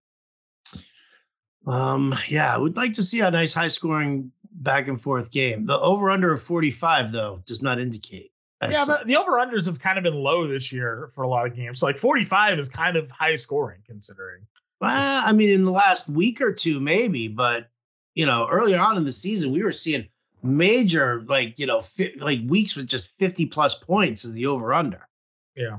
Um, 1.66 2.14
yeah, 2.28 2.54
I 2.54 2.59
would 2.59 2.76
like 2.76 2.94
to 2.94 3.02
see 3.02 3.20
a 3.20 3.31
nice 3.31 3.52
high 3.52 3.68
scoring 3.68 4.33
back 4.52 4.88
and 4.88 5.00
forth 5.00 5.31
game. 5.31 5.66
The 5.66 5.78
over 5.78 6.11
under 6.11 6.33
of 6.33 6.42
45, 6.42 7.12
though, 7.12 7.42
does 7.46 7.62
not 7.62 7.78
indicate. 7.78 8.33
Yeah, 8.62 8.85
but 8.87 9.07
the 9.07 9.16
over 9.16 9.33
unders 9.33 9.66
have 9.66 9.78
kind 9.78 9.98
of 9.98 10.04
been 10.04 10.16
low 10.16 10.46
this 10.48 10.72
year 10.72 11.09
for 11.14 11.22
a 11.22 11.28
lot 11.28 11.46
of 11.46 11.54
games. 11.54 11.83
Like 11.83 11.96
45 11.96 12.59
is 12.59 12.68
kind 12.68 12.96
of 12.96 13.09
high 13.11 13.37
scoring 13.37 13.81
considering. 13.87 14.46
Well, 14.81 14.90
I 15.24 15.33
mean, 15.33 15.50
in 15.50 15.64
the 15.64 15.70
last 15.70 16.09
week 16.09 16.40
or 16.40 16.52
two, 16.52 16.81
maybe, 16.81 17.28
but 17.28 17.68
you 18.14 18.26
know, 18.26 18.48
earlier 18.50 18.81
on 18.81 18.96
in 18.96 19.04
the 19.04 19.12
season, 19.12 19.52
we 19.52 19.62
were 19.62 19.70
seeing 19.70 20.09
major, 20.42 21.22
like, 21.28 21.59
you 21.59 21.66
know, 21.66 21.81
fi- 21.81 22.16
like 22.18 22.40
weeks 22.46 22.74
with 22.74 22.88
just 22.88 23.16
50 23.18 23.46
plus 23.46 23.76
points 23.76 24.24
as 24.24 24.33
the 24.33 24.46
over 24.46 24.74
under. 24.74 25.09
Yeah. 25.54 25.78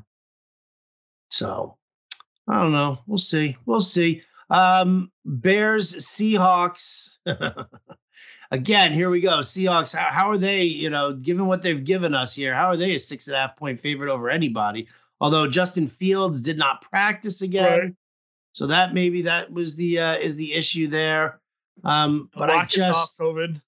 So 1.30 1.78
I 2.50 2.56
don't 2.56 2.72
know. 2.72 3.00
We'll 3.06 3.18
see. 3.18 3.56
We'll 3.66 3.80
see. 3.80 4.24
Um, 4.50 5.12
Bears, 5.24 5.94
Seahawks. 5.96 7.18
Again, 8.52 8.94
here 8.94 9.12
we 9.12 9.22
go. 9.22 9.40
Seahawks. 9.40 9.96
How, 9.96 10.10
how, 10.10 10.30
are 10.32 10.38
they? 10.38 10.64
You 10.64 10.90
know, 10.90 11.14
given 11.14 11.46
what 11.46 11.62
they've 11.62 11.84
given 11.84 12.16
us 12.16 12.34
here, 12.34 12.56
how 12.56 12.68
are 12.68 12.78
they 12.78 12.96
a 12.96 13.00
six 13.00 13.28
and 13.28 13.36
a 13.36 13.40
half 13.40 13.56
point 13.56 13.80
favorite 13.80 14.12
over 14.12 14.30
anybody? 14.30 14.88
Although 15.22 15.48
Justin 15.48 15.88
Fields 15.88 16.42
did 16.42 16.58
not 16.58 16.82
practice 16.82 17.44
again, 17.44 17.80
right. 17.80 17.94
so 18.54 18.66
that 18.66 18.96
maybe 18.96 19.22
that 19.24 19.52
was 19.52 19.76
the 19.76 20.00
uh, 20.00 20.16
is 20.16 20.36
the 20.36 20.54
issue 20.54 20.88
there. 20.88 21.42
Um, 21.84 22.30
but 22.36 22.50
I 22.50 22.66
just 22.66 23.20
off 23.22 23.28
COVID. 23.28 23.62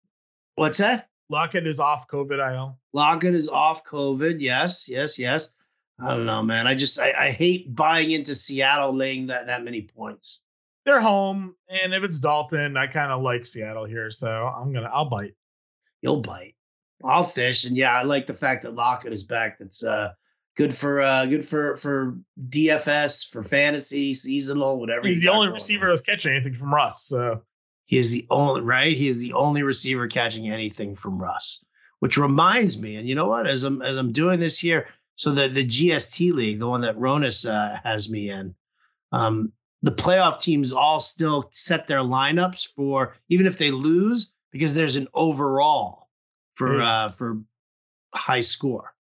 What's 0.56 0.80
that? 0.80 1.10
Lockett 1.30 1.68
is 1.68 1.80
off 1.80 2.08
COVID. 2.08 2.54
IL. 2.54 2.80
Lockett 2.94 3.36
is 3.36 3.48
off 3.48 3.84
COVID. 3.84 4.38
Yes, 4.40 4.90
yes, 4.90 5.20
yes. 5.20 5.54
I 6.02 6.12
don't 6.12 6.26
know, 6.26 6.42
man. 6.42 6.68
I 6.68 6.76
just 6.76 7.00
I, 7.00 7.14
I 7.18 7.32
hate 7.32 7.74
buying 7.76 8.12
into 8.12 8.34
Seattle 8.34 8.94
laying 8.94 9.28
that 9.28 9.48
that 9.48 9.64
many 9.64 9.84
points. 9.84 10.44
They're 10.84 11.02
home, 11.02 11.56
and 11.70 11.94
if 11.94 12.04
it's 12.04 12.20
Dalton, 12.20 12.76
I 12.76 12.88
kind 12.88 13.12
of 13.12 13.22
like 13.22 13.46
Seattle 13.46 13.86
here, 13.86 14.10
so 14.12 14.30
I'm 14.30 14.74
gonna 14.74 14.90
I'll 14.92 15.10
bite. 15.10 15.36
You'll 16.02 16.22
bite. 16.22 16.56
I'll 17.04 17.24
fish, 17.24 17.66
and 17.66 17.78
yeah, 17.78 17.94
I 17.94 18.04
like 18.04 18.26
the 18.26 18.34
fact 18.34 18.64
that 18.64 18.76
Lockett 18.76 19.14
is 19.14 19.24
back. 19.24 19.60
That's 19.60 19.84
uh 19.84 20.14
good 20.58 20.74
for 20.74 21.02
uh 21.02 21.26
good 21.26 21.46
for 21.46 21.78
for 21.78 22.18
DFS 22.50 23.30
for 23.30 23.44
fantasy 23.44 24.14
seasonal 24.14 24.80
whatever. 24.80 25.08
He's 25.08 25.22
the 25.22 25.30
only 25.30 25.50
receiver 25.50 25.88
that's 25.90 26.02
catching 26.02 26.34
anything 26.34 26.56
from 26.56 26.74
Russ. 26.74 27.04
So 27.04 27.44
he 27.86 27.98
is 27.98 28.12
the 28.12 28.26
only 28.30 28.62
right. 28.62 28.96
He 28.96 29.08
is 29.08 29.20
the 29.20 29.34
only 29.34 29.64
receiver 29.64 30.08
catching 30.08 30.50
anything 30.50 30.96
from 30.96 31.20
Russ. 31.20 31.64
Which 32.00 32.18
reminds 32.18 32.80
me, 32.80 32.96
and 32.96 33.08
you 33.08 33.14
know 33.14 33.28
what? 33.28 33.46
As 33.46 33.64
I'm 33.64 33.84
as 33.84 33.98
I'm 33.98 34.12
doing 34.12 34.40
this 34.40 34.58
here, 34.58 34.88
so 35.16 35.32
the 35.32 35.48
the 35.48 35.66
GST 35.66 36.34
league, 36.34 36.60
the 36.60 36.68
one 36.68 36.82
that 36.82 36.98
Ronis 36.98 37.50
uh, 37.50 37.80
has 37.84 38.10
me 38.10 38.30
in, 38.30 38.56
um, 39.12 39.52
the 39.82 39.92
playoff 39.92 40.40
teams 40.40 40.72
all 40.72 41.00
still 41.00 41.50
set 41.52 41.88
their 41.88 42.00
lineups 42.00 42.68
for 42.76 43.16
even 43.30 43.46
if 43.46 43.58
they 43.58 43.72
lose 43.72 44.34
because 44.52 44.76
there's 44.76 44.96
an 44.96 45.08
overall 45.14 46.10
for 46.56 46.82
uh, 46.82 47.10
for 47.10 47.42
high 48.14 48.42
score. 48.42 48.94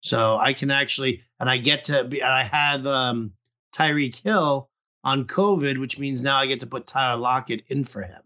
So 0.00 0.36
I 0.36 0.52
can 0.52 0.70
actually, 0.70 1.22
and 1.40 1.50
I 1.50 1.58
get 1.58 1.84
to 1.84 2.04
be, 2.04 2.20
and 2.20 2.32
I 2.32 2.44
have 2.44 2.86
um, 2.86 3.32
Tyreek 3.74 4.22
Hill 4.22 4.70
on 5.04 5.24
COVID, 5.24 5.78
which 5.78 5.98
means 5.98 6.22
now 6.22 6.36
I 6.36 6.46
get 6.46 6.60
to 6.60 6.66
put 6.66 6.86
Tyler 6.86 7.18
Lockett 7.18 7.64
in 7.68 7.84
for 7.84 8.02
him. 8.02 8.22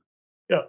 Yeah, 0.49 0.62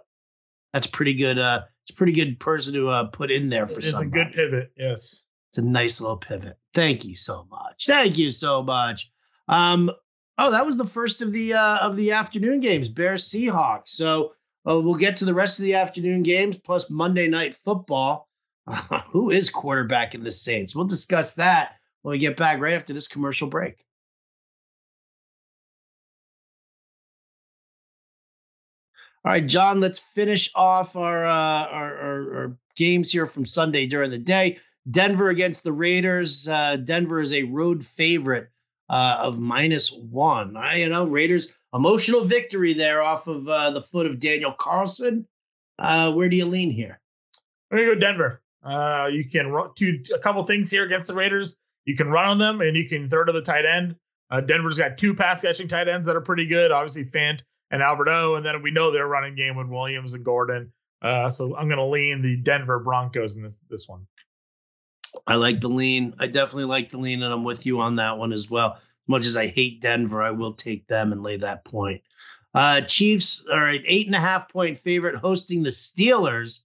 that's 0.72 0.86
pretty 0.86 1.14
good. 1.14 1.38
Uh, 1.38 1.62
it's 1.82 1.90
a 1.90 1.94
pretty 1.94 2.12
good 2.12 2.40
person 2.40 2.74
to 2.74 2.88
uh, 2.88 3.04
put 3.04 3.30
in 3.30 3.48
there 3.48 3.66
for. 3.66 3.80
It's 3.80 3.90
somebody. 3.90 4.20
a 4.20 4.24
good 4.24 4.32
pivot. 4.32 4.72
Yes. 4.76 5.23
It's 5.54 5.58
a 5.58 5.62
nice 5.62 6.00
little 6.00 6.16
pivot. 6.16 6.58
Thank 6.72 7.04
you 7.04 7.14
so 7.14 7.46
much. 7.48 7.86
Thank 7.86 8.18
you 8.18 8.32
so 8.32 8.60
much. 8.60 9.12
Um, 9.46 9.88
oh, 10.36 10.50
that 10.50 10.66
was 10.66 10.76
the 10.76 10.84
first 10.84 11.22
of 11.22 11.32
the 11.32 11.54
uh, 11.54 11.78
of 11.78 11.94
the 11.94 12.10
afternoon 12.10 12.58
games, 12.58 12.88
Bears 12.88 13.30
Seahawks. 13.30 13.90
So 13.90 14.32
uh, 14.68 14.80
we'll 14.80 14.96
get 14.96 15.14
to 15.18 15.24
the 15.24 15.32
rest 15.32 15.60
of 15.60 15.64
the 15.64 15.74
afternoon 15.74 16.24
games 16.24 16.58
plus 16.58 16.90
Monday 16.90 17.28
night 17.28 17.54
football. 17.54 18.28
Uh, 18.66 19.02
who 19.10 19.30
is 19.30 19.48
quarterback 19.48 20.16
in 20.16 20.24
the 20.24 20.32
Saints? 20.32 20.74
We'll 20.74 20.86
discuss 20.86 21.36
that 21.36 21.76
when 22.02 22.10
we 22.10 22.18
get 22.18 22.36
back 22.36 22.58
right 22.58 22.74
after 22.74 22.92
this 22.92 23.06
commercial 23.06 23.46
break. 23.46 23.76
All 29.24 29.30
right, 29.30 29.46
John, 29.46 29.78
let's 29.78 30.00
finish 30.00 30.50
off 30.56 30.96
our, 30.96 31.24
uh, 31.24 31.30
our, 31.30 31.96
our, 31.96 32.36
our 32.36 32.56
games 32.74 33.12
here 33.12 33.26
from 33.26 33.46
Sunday 33.46 33.86
during 33.86 34.10
the 34.10 34.18
day. 34.18 34.58
Denver 34.90 35.30
against 35.30 35.64
the 35.64 35.72
Raiders. 35.72 36.46
Uh, 36.46 36.76
Denver 36.76 37.20
is 37.20 37.32
a 37.32 37.44
road 37.44 37.84
favorite 37.84 38.50
uh, 38.88 39.16
of 39.20 39.38
minus 39.38 39.92
one. 39.92 40.56
I, 40.56 40.76
you 40.76 40.88
know, 40.88 41.06
Raiders 41.06 41.56
emotional 41.72 42.22
victory 42.24 42.72
there 42.74 43.02
off 43.02 43.26
of 43.26 43.48
uh, 43.48 43.70
the 43.70 43.82
foot 43.82 44.06
of 44.06 44.20
Daniel 44.20 44.52
Carlson. 44.52 45.26
Uh, 45.78 46.12
where 46.12 46.28
do 46.28 46.36
you 46.36 46.44
lean 46.44 46.70
here? 46.70 47.00
I'm 47.70 47.78
gonna 47.78 47.94
go 47.94 48.00
Denver. 48.00 48.42
Uh, 48.62 49.08
you 49.10 49.28
can 49.28 49.48
run 49.48 49.70
to 49.76 50.02
a 50.14 50.18
couple 50.18 50.44
things 50.44 50.70
here 50.70 50.84
against 50.84 51.08
the 51.08 51.14
Raiders. 51.14 51.56
You 51.86 51.96
can 51.96 52.10
run 52.10 52.26
on 52.26 52.38
them, 52.38 52.60
and 52.60 52.76
you 52.76 52.88
can 52.88 53.08
throw 53.08 53.24
to 53.24 53.32
the 53.32 53.42
tight 53.42 53.66
end. 53.66 53.96
Uh, 54.30 54.40
Denver's 54.40 54.78
got 54.78 54.96
two 54.98 55.14
pass 55.14 55.42
catching 55.42 55.68
tight 55.68 55.88
ends 55.88 56.06
that 56.06 56.16
are 56.16 56.20
pretty 56.20 56.46
good. 56.46 56.72
Obviously, 56.72 57.04
Fant 57.04 57.40
and 57.70 57.82
Albert 57.82 58.08
O, 58.08 58.36
and 58.36 58.44
then 58.44 58.62
we 58.62 58.70
know 58.70 58.90
their 58.90 59.06
running 59.06 59.34
game 59.34 59.56
with 59.56 59.68
Williams 59.68 60.14
and 60.14 60.24
Gordon. 60.24 60.72
So 61.02 61.54
I'm 61.56 61.68
going 61.68 61.78
to 61.78 61.84
lean 61.84 62.22
the 62.22 62.36
Denver 62.36 62.78
Broncos 62.78 63.36
in 63.36 63.42
this 63.42 63.62
this 63.68 63.86
one. 63.86 64.06
I 65.26 65.34
like 65.36 65.60
the 65.60 65.68
lean. 65.68 66.14
I 66.18 66.26
definitely 66.26 66.64
like 66.64 66.90
the 66.90 66.98
lean, 66.98 67.22
and 67.22 67.32
I'm 67.32 67.44
with 67.44 67.66
you 67.66 67.80
on 67.80 67.96
that 67.96 68.18
one 68.18 68.32
as 68.32 68.50
well. 68.50 68.74
As 68.74 69.08
much 69.08 69.26
as 69.26 69.36
I 69.36 69.46
hate 69.46 69.80
Denver, 69.80 70.22
I 70.22 70.30
will 70.30 70.54
take 70.54 70.86
them 70.86 71.12
and 71.12 71.22
lay 71.22 71.36
that 71.38 71.64
point. 71.64 72.02
Uh, 72.54 72.80
Chiefs 72.82 73.44
are 73.52 73.68
an 73.68 73.82
eight 73.86 74.06
and 74.06 74.14
a 74.14 74.20
half 74.20 74.48
point 74.48 74.78
favorite 74.78 75.16
hosting 75.16 75.62
the 75.62 75.70
Steelers. 75.70 76.62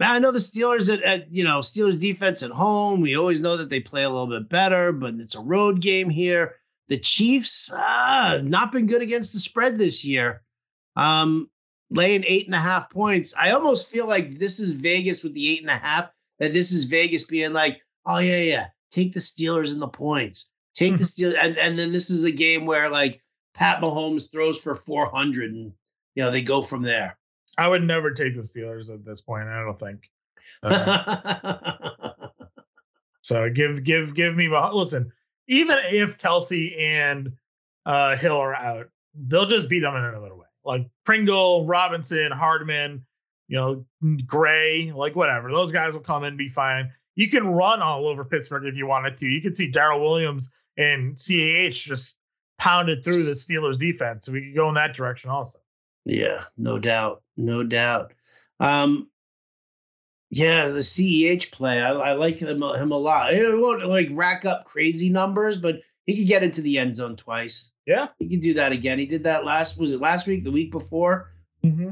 Man, 0.00 0.10
I 0.10 0.18
know 0.18 0.32
the 0.32 0.40
Steelers 0.40 0.92
at, 0.92 1.02
at, 1.02 1.32
you 1.32 1.44
know 1.44 1.60
Steelers 1.60 1.98
defense 1.98 2.42
at 2.42 2.50
home. 2.50 3.00
We 3.00 3.16
always 3.16 3.40
know 3.40 3.56
that 3.56 3.70
they 3.70 3.80
play 3.80 4.02
a 4.02 4.10
little 4.10 4.26
bit 4.26 4.48
better, 4.48 4.92
but 4.92 5.14
it's 5.14 5.36
a 5.36 5.40
road 5.40 5.80
game 5.80 6.10
here. 6.10 6.56
The 6.88 6.98
Chiefs, 6.98 7.70
ah, 7.72 8.40
not 8.42 8.72
been 8.72 8.86
good 8.86 9.02
against 9.02 9.32
the 9.32 9.38
spread 9.38 9.78
this 9.78 10.04
year. 10.04 10.42
Um, 10.96 11.48
laying 11.90 12.24
eight 12.26 12.46
and 12.46 12.54
a 12.54 12.60
half 12.60 12.90
points. 12.90 13.34
I 13.38 13.52
almost 13.52 13.90
feel 13.90 14.06
like 14.06 14.38
this 14.38 14.58
is 14.58 14.72
Vegas 14.72 15.22
with 15.22 15.32
the 15.34 15.48
eight 15.48 15.60
and 15.60 15.70
a 15.70 15.78
half 15.78 16.10
that 16.44 16.52
this 16.52 16.72
is 16.72 16.84
Vegas 16.84 17.24
being 17.24 17.52
like, 17.52 17.80
oh 18.06 18.18
yeah, 18.18 18.40
yeah, 18.40 18.66
take 18.90 19.12
the 19.12 19.20
Steelers 19.20 19.72
and 19.72 19.80
the 19.80 19.88
points, 19.88 20.52
take 20.74 20.98
the 20.98 21.04
Steelers, 21.04 21.36
and 21.40 21.56
and 21.58 21.78
then 21.78 21.90
this 21.90 22.10
is 22.10 22.24
a 22.24 22.30
game 22.30 22.66
where 22.66 22.90
like 22.90 23.22
Pat 23.54 23.80
Mahomes 23.80 24.30
throws 24.30 24.60
for 24.60 24.74
400, 24.74 25.52
and 25.52 25.72
you 26.14 26.22
know 26.22 26.30
they 26.30 26.42
go 26.42 26.60
from 26.60 26.82
there. 26.82 27.16
I 27.56 27.68
would 27.68 27.82
never 27.82 28.10
take 28.10 28.34
the 28.34 28.42
Steelers 28.42 28.92
at 28.92 29.04
this 29.04 29.22
point. 29.22 29.48
I 29.48 29.62
don't 29.62 29.78
think. 29.78 30.10
Uh, 30.62 32.12
so 33.22 33.48
give 33.48 33.82
give 33.84 34.14
give 34.14 34.36
me 34.36 34.48
listen. 34.48 35.10
Even 35.48 35.78
if 35.90 36.18
Kelce 36.18 36.78
and 36.78 37.32
uh, 37.86 38.16
Hill 38.16 38.36
are 38.36 38.54
out, 38.54 38.88
they'll 39.14 39.46
just 39.46 39.68
beat 39.68 39.80
them 39.80 39.96
in 39.96 40.04
another 40.04 40.34
way. 40.34 40.46
Like 40.64 40.86
Pringle, 41.04 41.66
Robinson, 41.66 42.32
Hardman, 42.32 43.04
you 43.48 43.56
know, 43.56 43.84
Gray, 44.26 44.92
like 44.94 45.16
whatever. 45.16 45.50
Those 45.50 45.72
guys 45.72 45.92
will 45.92 46.00
come 46.00 46.24
in 46.24 46.28
and 46.28 46.38
be 46.38 46.48
fine. 46.48 46.90
You 47.14 47.28
can 47.28 47.46
run 47.46 47.80
all 47.82 48.08
over 48.08 48.24
Pittsburgh 48.24 48.66
if 48.66 48.76
you 48.76 48.86
wanted 48.86 49.16
to. 49.18 49.26
You 49.26 49.40
can 49.40 49.54
see 49.54 49.70
Darrel 49.70 50.00
Williams 50.00 50.52
and 50.76 51.14
CEH 51.14 51.74
just 51.74 52.18
pounded 52.58 53.04
through 53.04 53.24
the 53.24 53.32
Steelers 53.32 53.78
defense. 53.78 54.26
So 54.26 54.32
we 54.32 54.46
could 54.46 54.56
go 54.56 54.68
in 54.68 54.74
that 54.74 54.94
direction 54.94 55.30
also. 55.30 55.60
Yeah, 56.04 56.44
no 56.56 56.78
doubt. 56.78 57.22
No 57.36 57.62
doubt. 57.62 58.12
Um, 58.60 59.08
yeah, 60.30 60.68
the 60.68 60.80
CEH 60.80 61.52
play, 61.52 61.80
I, 61.80 61.92
I 61.92 62.12
like 62.14 62.38
him, 62.38 62.62
him 62.62 62.92
a 62.92 62.98
lot. 62.98 63.32
It 63.32 63.56
won't 63.56 63.86
like 63.86 64.08
rack 64.12 64.44
up 64.44 64.64
crazy 64.64 65.08
numbers, 65.08 65.56
but 65.56 65.80
he 66.06 66.16
could 66.16 66.26
get 66.26 66.42
into 66.42 66.60
the 66.60 66.78
end 66.78 66.96
zone 66.96 67.16
twice. 67.16 67.72
Yeah, 67.86 68.08
he 68.18 68.28
could 68.28 68.40
do 68.40 68.54
that 68.54 68.72
again. 68.72 68.98
He 68.98 69.06
did 69.06 69.24
that 69.24 69.44
last 69.44 69.78
was 69.78 69.92
it 69.92 70.00
last 70.00 70.26
week, 70.26 70.44
the 70.44 70.50
week 70.50 70.70
before. 70.70 71.30
Mm-hmm. 71.64 71.90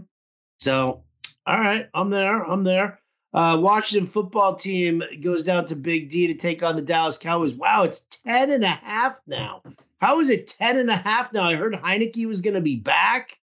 So 0.59 1.05
all 1.47 1.59
right, 1.59 1.89
I'm 1.95 2.11
there. 2.11 2.43
I'm 2.43 2.65
there. 2.65 2.99
Uh, 3.35 3.59
Washington 3.61 4.07
football 4.07 4.55
team 4.55 5.03
goes 5.23 5.43
down 5.43 5.67
to 5.67 5.77
Big 5.77 6.11
D 6.11 6.27
to 6.27 6.35
take 6.35 6.63
on 6.63 6.77
the 6.77 6.83
Dallas 6.83 7.17
Cowboys. 7.17 7.55
Wow, 7.55 7.83
it's 7.83 8.05
10 8.25 8.51
and 8.51 8.63
a 8.63 8.69
half 8.69 9.21
now. 9.27 9.63
How 10.01 10.21
is 10.21 10.29
it 10.29 10.49
10 10.49 10.79
and 10.79 10.91
a 10.91 10.97
half 10.97 11.33
now? 11.33 11.45
I 11.45 11.55
heard 11.55 11.73
Heinicke 11.75 12.27
was 12.27 12.41
going 12.41 12.55
to 12.55 12.61
be 12.61 12.77
back. 12.77 13.39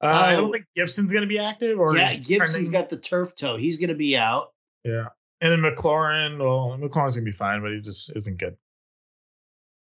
Uh, 0.00 0.06
I 0.06 0.32
don't 0.36 0.48
oh. 0.48 0.52
think 0.52 0.64
Gibson's 0.74 1.12
going 1.12 1.22
to 1.22 1.28
be 1.28 1.38
active. 1.38 1.78
Or 1.78 1.94
yeah, 1.96 2.14
Gibson's 2.14 2.52
trending. 2.52 2.72
got 2.72 2.88
the 2.88 2.96
turf 2.96 3.34
toe. 3.34 3.56
He's 3.56 3.78
going 3.78 3.88
to 3.88 3.94
be 3.94 4.16
out. 4.16 4.52
Yeah. 4.84 5.08
And 5.42 5.52
then 5.52 5.60
McLaurin, 5.60 6.38
well, 6.38 6.78
McLaurin's 6.78 7.16
going 7.16 7.24
to 7.26 7.30
be 7.30 7.32
fine, 7.32 7.60
but 7.60 7.72
he 7.72 7.80
just 7.80 8.14
isn't 8.16 8.38
good. 8.38 8.56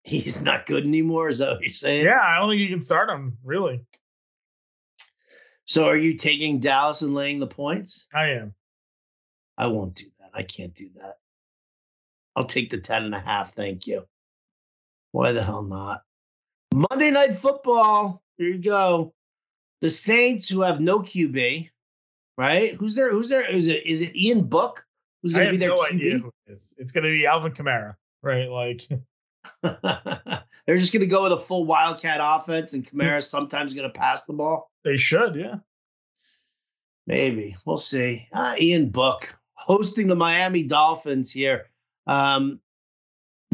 He's 0.03 0.41
not 0.41 0.65
good 0.65 0.83
anymore. 0.83 1.29
Is 1.29 1.37
that 1.37 1.51
what 1.51 1.61
you're 1.61 1.73
saying? 1.73 2.05
Yeah, 2.05 2.19
I 2.21 2.39
don't 2.39 2.49
think 2.49 2.61
you 2.61 2.69
can 2.69 2.81
start 2.81 3.09
him, 3.09 3.37
really. 3.43 3.85
So 5.65 5.85
are 5.85 5.97
you 5.97 6.15
taking 6.15 6.59
Dallas 6.59 7.01
and 7.01 7.13
laying 7.13 7.39
the 7.39 7.47
points? 7.47 8.07
I 8.13 8.31
am. 8.31 8.53
I 9.57 9.67
won't 9.67 9.95
do 9.95 10.05
that. 10.19 10.31
I 10.33 10.43
can't 10.43 10.73
do 10.73 10.89
that. 10.95 11.17
I'll 12.35 12.45
take 12.45 12.69
the 12.69 12.79
10 12.79 13.05
and 13.05 13.15
a 13.15 13.19
half. 13.19 13.51
Thank 13.51 13.87
you. 13.87 14.05
Why 15.11 15.33
the 15.33 15.43
hell 15.43 15.63
not? 15.63 16.03
Monday 16.73 17.11
Night 17.11 17.33
Football. 17.33 18.23
Here 18.37 18.49
you 18.49 18.57
go. 18.57 19.13
The 19.81 19.89
Saints, 19.89 20.47
who 20.47 20.61
have 20.61 20.79
no 20.79 20.99
QB, 20.99 21.69
right? 22.37 22.73
Who's 22.73 22.95
there? 22.95 23.11
Who's 23.11 23.29
there? 23.29 23.47
Is 23.47 23.67
it 23.67 23.85
is 23.85 24.01
it 24.01 24.15
Ian 24.15 24.43
Book? 24.43 24.85
Who's 25.21 25.33
going 25.33 25.45
to 25.45 25.51
be 25.51 25.57
their 25.57 25.69
no 25.69 25.77
QB? 25.77 25.93
Idea 25.93 26.17
who 26.19 26.27
it 26.47 26.53
is. 26.53 26.75
It's 26.77 26.91
going 26.91 27.03
to 27.03 27.09
be 27.09 27.25
Alvin 27.25 27.51
Kamara, 27.51 27.95
right? 28.23 28.47
Like 28.47 28.87
they're 29.61 30.77
just 30.77 30.93
going 30.93 31.01
to 31.01 31.07
go 31.07 31.23
with 31.23 31.33
a 31.33 31.37
full 31.37 31.65
Wildcat 31.65 32.19
offense, 32.21 32.73
and 32.73 32.85
Kamara 32.85 33.21
sometimes 33.27 33.73
going 33.73 33.91
to 33.91 33.99
pass 33.99 34.25
the 34.25 34.33
ball. 34.33 34.70
They 34.83 34.97
should, 34.97 35.35
yeah. 35.35 35.55
Maybe 37.07 37.55
we'll 37.65 37.77
see. 37.77 38.27
Uh, 38.31 38.55
Ian 38.59 38.89
Book 38.89 39.37
hosting 39.53 40.07
the 40.07 40.15
Miami 40.15 40.63
Dolphins 40.63 41.31
here. 41.31 41.67
Um, 42.07 42.59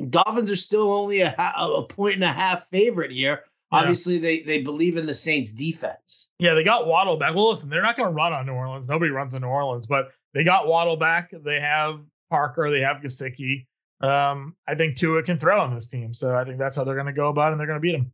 Dolphins 0.09 0.51
are 0.51 0.57
still 0.57 0.91
only 0.91 1.21
a, 1.21 1.33
a 1.37 1.83
point 1.83 2.15
and 2.15 2.23
a 2.23 2.31
half 2.31 2.67
favorite 2.67 3.11
here. 3.11 3.43
Yeah. 3.71 3.79
Obviously, 3.79 4.19
they 4.19 4.41
they 4.41 4.61
believe 4.61 4.95
in 4.95 5.05
the 5.05 5.13
Saints' 5.13 5.51
defense. 5.51 6.29
Yeah, 6.39 6.53
they 6.53 6.63
got 6.63 6.87
Waddle 6.87 7.17
back. 7.17 7.35
Well, 7.35 7.49
listen, 7.49 7.69
they're 7.69 7.81
not 7.81 7.97
going 7.97 8.09
to 8.09 8.13
run 8.13 8.31
on 8.31 8.45
New 8.45 8.53
Orleans. 8.53 8.87
Nobody 8.87 9.11
runs 9.11 9.35
in 9.35 9.41
New 9.41 9.47
Orleans, 9.47 9.87
but 9.87 10.11
they 10.33 10.43
got 10.43 10.67
Waddle 10.67 10.95
back. 10.95 11.31
They 11.31 11.59
have 11.59 11.99
Parker. 12.29 12.69
They 12.71 12.81
have 12.81 12.97
Gesicki. 12.97 13.65
Um, 13.99 14.55
I 14.67 14.75
think 14.75 14.95
Tua 14.95 15.23
can 15.23 15.37
throw 15.37 15.59
on 15.59 15.73
this 15.73 15.87
team, 15.87 16.13
so 16.13 16.35
I 16.35 16.43
think 16.45 16.59
that's 16.59 16.75
how 16.75 16.83
they're 16.83 16.93
going 16.95 17.07
to 17.07 17.13
go 17.13 17.29
about 17.29 17.49
it, 17.49 17.51
and 17.53 17.59
they're 17.59 17.67
going 17.67 17.77
to 17.77 17.81
beat 17.81 17.93
them 17.93 18.11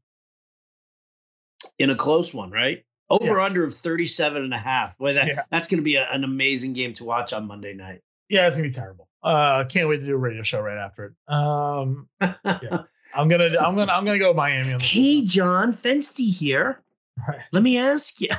in 1.77 1.89
a 1.89 1.95
close 1.95 2.33
one, 2.33 2.49
right? 2.49 2.83
Over 3.09 3.37
yeah. 3.37 3.45
under 3.45 3.63
of 3.63 3.73
37 3.73 4.43
and 4.43 4.53
a 4.53 4.57
half. 4.57 4.97
Boy, 4.97 5.13
that, 5.13 5.27
yeah. 5.27 5.43
that's 5.51 5.67
going 5.67 5.77
to 5.77 5.83
be 5.83 5.95
a, 5.95 6.09
an 6.09 6.23
amazing 6.23 6.73
game 6.73 6.93
to 6.93 7.03
watch 7.03 7.33
on 7.33 7.47
Monday 7.47 7.73
night. 7.73 8.01
Yeah, 8.29 8.47
it's 8.47 8.57
going 8.57 8.71
to 8.71 8.75
be 8.75 8.81
terrible. 8.81 9.07
Uh, 9.21 9.63
can't 9.65 9.87
wait 9.87 9.99
to 9.99 10.05
do 10.05 10.15
a 10.15 10.17
radio 10.17 10.43
show 10.43 10.61
right 10.61 10.77
after 10.77 11.05
it. 11.05 11.33
Um, 11.33 12.09
yeah. 12.21 12.83
I'm 13.15 13.27
gonna, 13.27 13.45
I'm 13.59 13.75
gonna, 13.75 13.91
I'm 13.91 14.05
gonna 14.05 14.17
go 14.17 14.33
Miami. 14.33 14.83
hey, 14.83 15.23
John 15.23 15.71
Fensty 15.71 16.31
here. 16.31 16.81
Right. 17.27 17.41
Let 17.51 17.61
me 17.61 17.77
ask 17.77 18.19
you, 18.19 18.29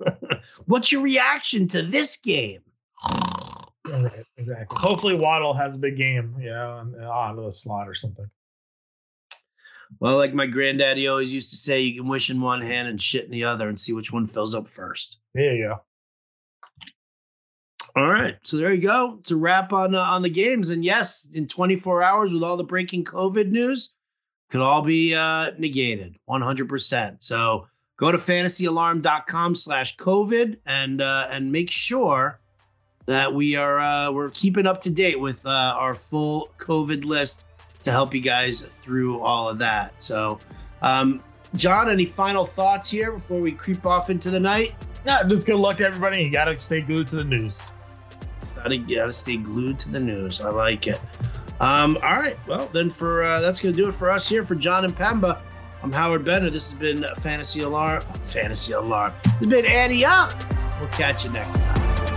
what's 0.66 0.90
your 0.90 1.02
reaction 1.02 1.68
to 1.68 1.82
this 1.82 2.16
game? 2.16 2.60
right, 3.08 4.24
exactly. 4.36 4.76
Hopefully, 4.80 5.14
Waddle 5.14 5.54
has 5.54 5.76
a 5.76 5.78
big 5.78 5.96
game, 5.96 6.34
you 6.40 6.50
know, 6.50 6.84
on 7.08 7.36
the 7.36 7.52
slot 7.52 7.88
or 7.88 7.94
something. 7.94 8.28
Well, 10.00 10.16
like 10.16 10.34
my 10.34 10.46
granddaddy 10.46 11.08
always 11.08 11.32
used 11.32 11.50
to 11.50 11.56
say, 11.56 11.80
you 11.80 12.00
can 12.00 12.08
wish 12.08 12.30
in 12.30 12.40
one 12.40 12.62
hand 12.62 12.88
and 12.88 13.00
shit 13.00 13.24
in 13.24 13.30
the 13.30 13.44
other 13.44 13.68
and 13.68 13.78
see 13.78 13.92
which 13.92 14.12
one 14.12 14.26
fills 14.26 14.54
up 14.54 14.68
first. 14.68 15.18
There 15.34 15.54
you 15.54 15.68
go. 15.68 15.80
All 17.96 18.08
right, 18.08 18.36
so 18.42 18.56
there 18.56 18.74
you 18.74 18.82
go. 18.82 19.18
It's 19.20 19.30
a 19.30 19.36
wrap 19.36 19.72
on 19.72 19.94
uh, 19.94 20.00
on 20.00 20.22
the 20.22 20.28
games, 20.28 20.70
and 20.70 20.84
yes, 20.84 21.28
in 21.32 21.46
24 21.46 22.02
hours 22.02 22.34
with 22.34 22.42
all 22.42 22.56
the 22.56 22.64
breaking 22.64 23.04
COVID 23.04 23.50
news, 23.50 23.90
could 24.50 24.60
all 24.60 24.82
be 24.82 25.14
uh, 25.14 25.52
negated 25.58 26.16
100%. 26.28 27.22
So 27.22 27.68
go 27.96 28.10
to 28.10 28.18
fantasyalarm.com/covid 28.18 30.56
and 30.66 31.00
uh, 31.00 31.28
and 31.30 31.52
make 31.52 31.70
sure 31.70 32.40
that 33.06 33.32
we 33.32 33.54
are 33.54 33.78
uh, 33.78 34.10
we're 34.10 34.30
keeping 34.30 34.66
up 34.66 34.80
to 34.80 34.90
date 34.90 35.20
with 35.20 35.46
uh, 35.46 35.76
our 35.78 35.94
full 35.94 36.50
COVID 36.58 37.04
list 37.04 37.46
to 37.84 37.90
help 37.90 38.14
you 38.14 38.20
guys 38.20 38.62
through 38.62 39.20
all 39.20 39.48
of 39.48 39.58
that. 39.58 40.02
So, 40.02 40.40
um, 40.82 41.22
John, 41.54 41.88
any 41.88 42.04
final 42.04 42.44
thoughts 42.44 42.90
here 42.90 43.12
before 43.12 43.40
we 43.40 43.52
creep 43.52 43.86
off 43.86 44.10
into 44.10 44.30
the 44.30 44.40
night? 44.40 44.74
Yeah, 45.06 45.22
just 45.22 45.46
good 45.46 45.56
luck 45.56 45.76
to 45.78 45.86
everybody. 45.86 46.22
You 46.22 46.30
got 46.30 46.46
to 46.46 46.58
stay 46.58 46.80
glued 46.80 47.08
to 47.08 47.16
the 47.16 47.24
news. 47.24 47.70
Gotta, 48.56 48.78
gotta 48.78 49.12
stay 49.12 49.36
glued 49.36 49.78
to 49.80 49.90
the 49.90 50.00
news. 50.00 50.40
I 50.40 50.48
like 50.48 50.86
it. 50.86 51.00
Um, 51.60 51.98
all 52.02 52.14
right. 52.14 52.36
Well, 52.46 52.68
then 52.72 52.90
for 52.90 53.22
uh, 53.22 53.40
that's 53.40 53.60
gonna 53.60 53.74
do 53.74 53.88
it 53.88 53.92
for 53.92 54.10
us 54.10 54.28
here 54.28 54.44
for 54.44 54.54
John 54.54 54.88
Impemba. 54.88 55.40
I'm 55.82 55.92
Howard 55.92 56.24
Bender. 56.24 56.50
This 56.50 56.72
has 56.72 56.80
been 56.80 57.06
Fantasy 57.18 57.60
Alarm. 57.60 58.00
Fantasy 58.22 58.72
Alarm. 58.72 59.12
This 59.22 59.32
has 59.32 59.48
been 59.50 59.66
Ante 59.66 60.04
Up. 60.04 60.32
We'll 60.80 60.88
catch 60.88 61.24
you 61.24 61.30
next 61.32 61.62
time. 61.64 62.13